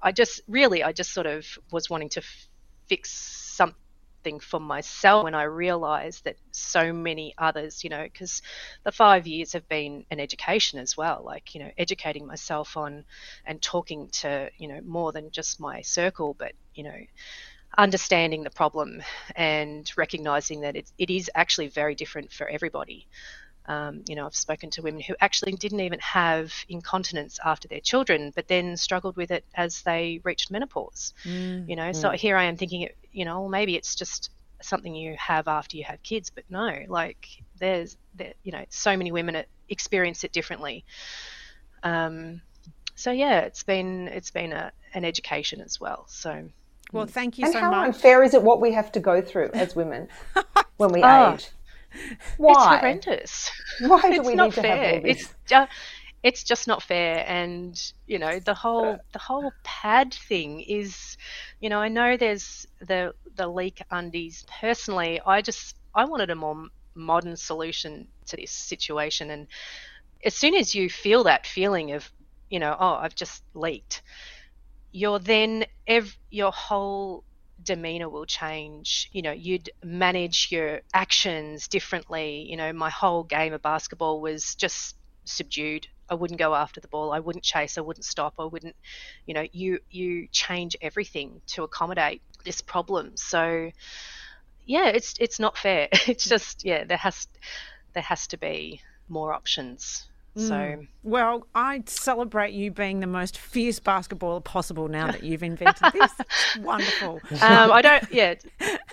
I 0.00 0.12
just 0.12 0.42
really, 0.46 0.84
I 0.84 0.92
just 0.92 1.12
sort 1.12 1.26
of 1.26 1.44
was 1.72 1.90
wanting 1.90 2.10
to 2.10 2.20
f- 2.20 2.48
fix 2.86 3.10
something 3.10 3.74
something 4.18 4.40
for 4.40 4.60
myself 4.60 5.24
when 5.24 5.34
I 5.34 5.44
realized 5.44 6.24
that 6.24 6.36
so 6.50 6.92
many 6.92 7.34
others, 7.38 7.84
you 7.84 7.90
know, 7.90 8.02
because 8.02 8.42
the 8.84 8.92
five 8.92 9.26
years 9.26 9.52
have 9.52 9.68
been 9.68 10.04
an 10.10 10.20
education 10.20 10.78
as 10.80 10.96
well, 10.96 11.22
like, 11.24 11.54
you 11.54 11.60
know, 11.60 11.70
educating 11.78 12.26
myself 12.26 12.76
on 12.76 13.04
and 13.46 13.62
talking 13.62 14.08
to, 14.20 14.50
you 14.58 14.68
know, 14.68 14.80
more 14.84 15.12
than 15.12 15.30
just 15.30 15.60
my 15.60 15.82
circle, 15.82 16.34
but, 16.38 16.52
you 16.74 16.84
know, 16.84 16.98
understanding 17.78 18.42
the 18.42 18.50
problem 18.50 19.00
and 19.36 19.90
recognizing 19.96 20.62
that 20.62 20.74
it, 20.74 20.90
it 20.98 21.10
is 21.10 21.30
actually 21.34 21.68
very 21.68 21.94
different 21.94 22.32
for 22.32 22.48
everybody. 22.48 23.06
Um, 23.66 24.02
you 24.08 24.16
know, 24.16 24.26
I've 24.26 24.34
spoken 24.34 24.70
to 24.70 24.82
women 24.82 25.00
who 25.00 25.14
actually 25.20 25.52
didn't 25.52 25.80
even 25.80 26.00
have 26.00 26.52
incontinence 26.68 27.38
after 27.44 27.68
their 27.68 27.80
children, 27.80 28.32
but 28.34 28.48
then 28.48 28.76
struggled 28.76 29.16
with 29.16 29.30
it 29.30 29.44
as 29.54 29.82
they 29.82 30.20
reached 30.24 30.50
menopause. 30.50 31.14
Mm, 31.24 31.68
you 31.68 31.76
know, 31.76 31.90
mm. 31.90 31.96
so 31.96 32.10
here 32.10 32.36
I 32.36 32.44
am 32.44 32.56
thinking, 32.56 32.88
you 33.12 33.24
know, 33.24 33.46
maybe 33.46 33.76
it's 33.76 33.94
just 33.94 34.30
something 34.60 34.94
you 34.94 35.14
have 35.18 35.46
after 35.46 35.76
you 35.76 35.84
have 35.84 36.02
kids, 36.02 36.30
but 36.30 36.44
no, 36.50 36.84
like 36.88 37.28
there's, 37.60 37.96
there, 38.16 38.32
you 38.42 38.50
know, 38.50 38.64
so 38.70 38.96
many 38.96 39.12
women 39.12 39.44
experience 39.68 40.24
it 40.24 40.32
differently. 40.32 40.84
Um, 41.84 42.40
so 42.96 43.12
yeah, 43.12 43.40
it's 43.40 43.62
been 43.62 44.08
it's 44.08 44.32
been 44.32 44.52
a, 44.52 44.72
an 44.94 45.04
education 45.04 45.60
as 45.60 45.78
well. 45.78 46.06
So. 46.08 46.48
Well, 46.92 47.06
thank 47.06 47.38
you 47.38 47.44
and 47.44 47.52
so 47.52 47.60
how 47.60 47.70
much. 47.70 47.86
unfair 47.88 48.22
is 48.22 48.34
it 48.34 48.42
what 48.42 48.60
we 48.60 48.72
have 48.72 48.90
to 48.92 49.00
go 49.00 49.20
through 49.20 49.50
as 49.54 49.76
women 49.76 50.08
when 50.78 50.90
we 50.92 51.02
oh, 51.02 51.34
age? 51.34 51.50
Why? 52.36 52.52
It's 52.52 52.80
horrendous. 52.80 53.50
Why 53.80 54.02
do 54.02 54.20
it's 54.20 54.26
we 54.26 54.34
not 54.34 54.44
need 54.46 54.54
to 54.54 54.62
have 54.62 54.94
all 54.94 55.00
this? 55.02 55.20
It's 55.20 55.34
just, 55.46 55.72
it's 56.22 56.42
just 56.42 56.66
not 56.66 56.82
fair 56.82 57.24
and 57.26 57.92
you 58.06 58.18
know 58.18 58.38
the 58.40 58.54
whole 58.54 58.98
the 59.12 59.18
whole 59.18 59.52
pad 59.62 60.12
thing 60.12 60.60
is 60.60 61.16
you 61.60 61.68
know 61.68 61.78
i 61.78 61.88
know 61.88 62.16
there's 62.16 62.66
the 62.80 63.14
the 63.36 63.46
leak 63.46 63.80
undies 63.90 64.44
personally 64.60 65.20
i 65.26 65.40
just 65.40 65.76
i 65.94 66.04
wanted 66.04 66.30
a 66.30 66.34
more 66.34 66.66
modern 66.94 67.36
solution 67.36 68.06
to 68.26 68.36
this 68.36 68.50
situation 68.50 69.30
and 69.30 69.46
as 70.24 70.34
soon 70.34 70.54
as 70.54 70.74
you 70.74 70.90
feel 70.90 71.22
that 71.22 71.46
feeling 71.46 71.92
of 71.92 72.10
you 72.50 72.58
know 72.58 72.76
oh 72.78 72.94
i've 72.94 73.14
just 73.14 73.44
leaked 73.54 74.02
you're 74.92 75.18
then 75.18 75.64
ev- 75.86 76.16
your 76.30 76.52
whole 76.52 77.24
demeanor 77.62 78.08
will 78.08 78.26
change. 78.26 79.08
You 79.12 79.22
know, 79.22 79.32
you'd 79.32 79.70
manage 79.84 80.48
your 80.50 80.80
actions 80.94 81.68
differently. 81.68 82.46
You 82.48 82.56
know, 82.56 82.72
my 82.72 82.90
whole 82.90 83.24
game 83.24 83.52
of 83.52 83.62
basketball 83.62 84.20
was 84.20 84.54
just 84.54 84.96
subdued. 85.24 85.86
I 86.10 86.14
wouldn't 86.14 86.38
go 86.38 86.54
after 86.54 86.80
the 86.80 86.88
ball. 86.88 87.12
I 87.12 87.18
wouldn't 87.20 87.44
chase. 87.44 87.76
I 87.76 87.82
wouldn't 87.82 88.04
stop. 88.04 88.34
I 88.38 88.44
wouldn't, 88.44 88.76
you 89.26 89.34
know, 89.34 89.46
you 89.52 89.80
you 89.90 90.28
change 90.32 90.76
everything 90.80 91.42
to 91.48 91.64
accommodate 91.64 92.22
this 92.44 92.60
problem. 92.62 93.16
So, 93.16 93.70
yeah, 94.66 94.88
it's 94.88 95.14
it's 95.20 95.38
not 95.38 95.56
fair. 95.58 95.88
It's 96.06 96.24
just 96.24 96.64
yeah, 96.64 96.84
there 96.84 96.96
has 96.98 97.26
there 97.94 98.02
has 98.02 98.26
to 98.28 98.36
be 98.38 98.80
more 99.08 99.32
options 99.32 100.08
so, 100.36 100.54
mm. 100.54 100.86
well, 101.02 101.46
I 101.54 101.82
celebrate 101.86 102.52
you 102.52 102.70
being 102.70 103.00
the 103.00 103.06
most 103.06 103.38
fierce 103.38 103.80
basketballer 103.80 104.44
possible 104.44 104.86
now 104.86 105.10
that 105.10 105.22
you've 105.22 105.42
invented 105.42 105.92
this. 105.92 106.12
wonderful. 106.60 107.20
Um, 107.32 107.72
I 107.72 107.82
don't, 107.82 108.12
yeah, 108.12 108.34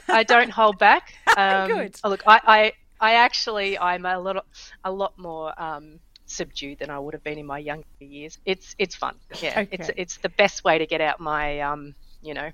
I 0.08 0.24
don't 0.24 0.50
hold 0.52 0.80
back. 0.80 1.13
Um, 1.38 1.69
Good. 1.69 1.95
Oh, 2.04 2.10
look, 2.10 2.24
I, 2.26 2.41
I, 2.45 2.74
I 3.00 3.13
actually, 3.15 3.78
I'm 3.78 4.06
a 4.06 4.19
little, 4.19 4.43
a 4.84 4.91
lot 4.91 5.17
more 5.19 5.54
um, 5.62 6.00
subdued 6.26 6.80
than 6.80 6.89
I 6.89 6.98
would 6.98 7.13
have 7.13 7.24
been 7.24 7.38
in 7.38 7.45
my 7.45 7.60
younger 7.60 7.86
years. 8.00 8.39
It's, 8.45 8.76
it's 8.80 8.95
fun. 8.95 9.15
Yeah, 9.39 9.60
okay. 9.62 9.67
it's, 9.71 9.91
it's 9.95 10.17
the 10.17 10.30
best 10.30 10.63
way 10.63 10.80
to 10.80 10.88
get 10.88 11.02
out 11.02 11.19
my, 11.19 11.60
um, 11.60 11.93
you 12.24 12.34
know, 12.34 12.52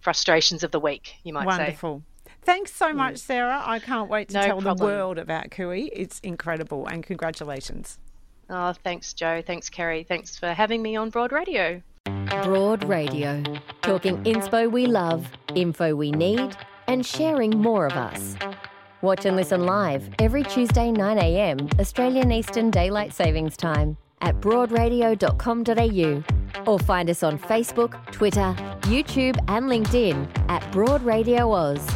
frustrations 0.00 0.62
of 0.62 0.70
the 0.70 0.80
week. 0.80 1.16
You 1.24 1.34
might 1.34 1.46
Wonderful. 1.46 1.66
say. 1.66 1.66
Wonderful. 1.66 2.02
Thanks 2.42 2.72
so 2.72 2.94
much, 2.94 3.18
Sarah. 3.18 3.62
I 3.64 3.80
can't 3.80 4.08
wait 4.08 4.28
to 4.28 4.34
no 4.34 4.40
tell 4.40 4.60
problem. 4.62 4.78
the 4.78 4.84
world 4.84 5.18
about 5.18 5.50
Kui. 5.50 5.90
It's 5.92 6.20
incredible, 6.20 6.86
and 6.86 7.04
congratulations. 7.04 7.98
Oh, 8.50 8.74
thanks, 8.82 9.12
Joe. 9.12 9.42
Thanks, 9.46 9.70
Kerry. 9.70 10.02
Thanks 10.02 10.36
for 10.36 10.48
having 10.48 10.82
me 10.82 10.96
on 10.96 11.10
Broad 11.10 11.30
Radio. 11.30 11.80
Broad 12.42 12.82
Radio, 12.84 13.42
talking 13.82 14.22
inspo 14.24 14.70
we 14.70 14.86
love, 14.86 15.28
info 15.54 15.94
we 15.94 16.10
need, 16.10 16.56
and 16.88 17.06
sharing 17.06 17.50
more 17.50 17.86
of 17.86 17.92
us. 17.92 18.34
Watch 19.02 19.24
and 19.24 19.36
listen 19.36 19.64
live 19.64 20.08
every 20.18 20.42
Tuesday 20.42 20.90
9am 20.90 21.78
Australian 21.78 22.32
Eastern 22.32 22.70
Daylight 22.70 23.12
Savings 23.12 23.56
Time 23.56 23.96
at 24.20 24.40
broadradio.com.au 24.40 26.70
or 26.70 26.78
find 26.80 27.08
us 27.08 27.22
on 27.22 27.38
Facebook, 27.38 28.12
Twitter, 28.12 28.54
YouTube 28.82 29.38
and 29.48 29.66
LinkedIn 29.66 30.28
at 30.48 30.70
Broad 30.72 31.02
Radio 31.02 31.52
Oz. 31.52 31.86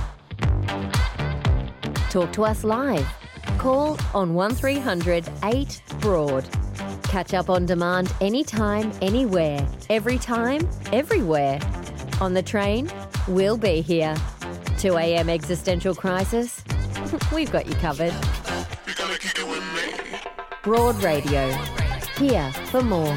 Talk 2.11 2.33
to 2.33 2.45
us 2.45 2.65
live 2.65 3.07
Call 3.59 3.99
on 4.15 4.35
1300 4.35 5.29
8 5.43 5.83
Broad. 6.01 6.49
Catch 7.05 7.35
up 7.35 7.49
on 7.49 7.67
demand 7.67 8.13
anytime, 8.21 8.93
anywhere, 9.01 9.67
every 9.89 10.19
time, 10.19 10.69
everywhere. 10.93 11.61
On 12.21 12.35
the 12.35 12.43
train, 12.43 12.91
we'll 13.29 13.57
be 13.57 13.81
here. 13.81 14.15
2am 14.79 15.29
existential 15.29 15.95
crisis? 15.95 16.63
We've 17.33 17.51
got 17.51 17.67
you 17.67 17.75
covered. 17.75 18.15
Broad 20.63 21.03
Radio. 21.03 21.51
Here 22.19 22.53
for 22.71 22.83
more. 22.83 23.17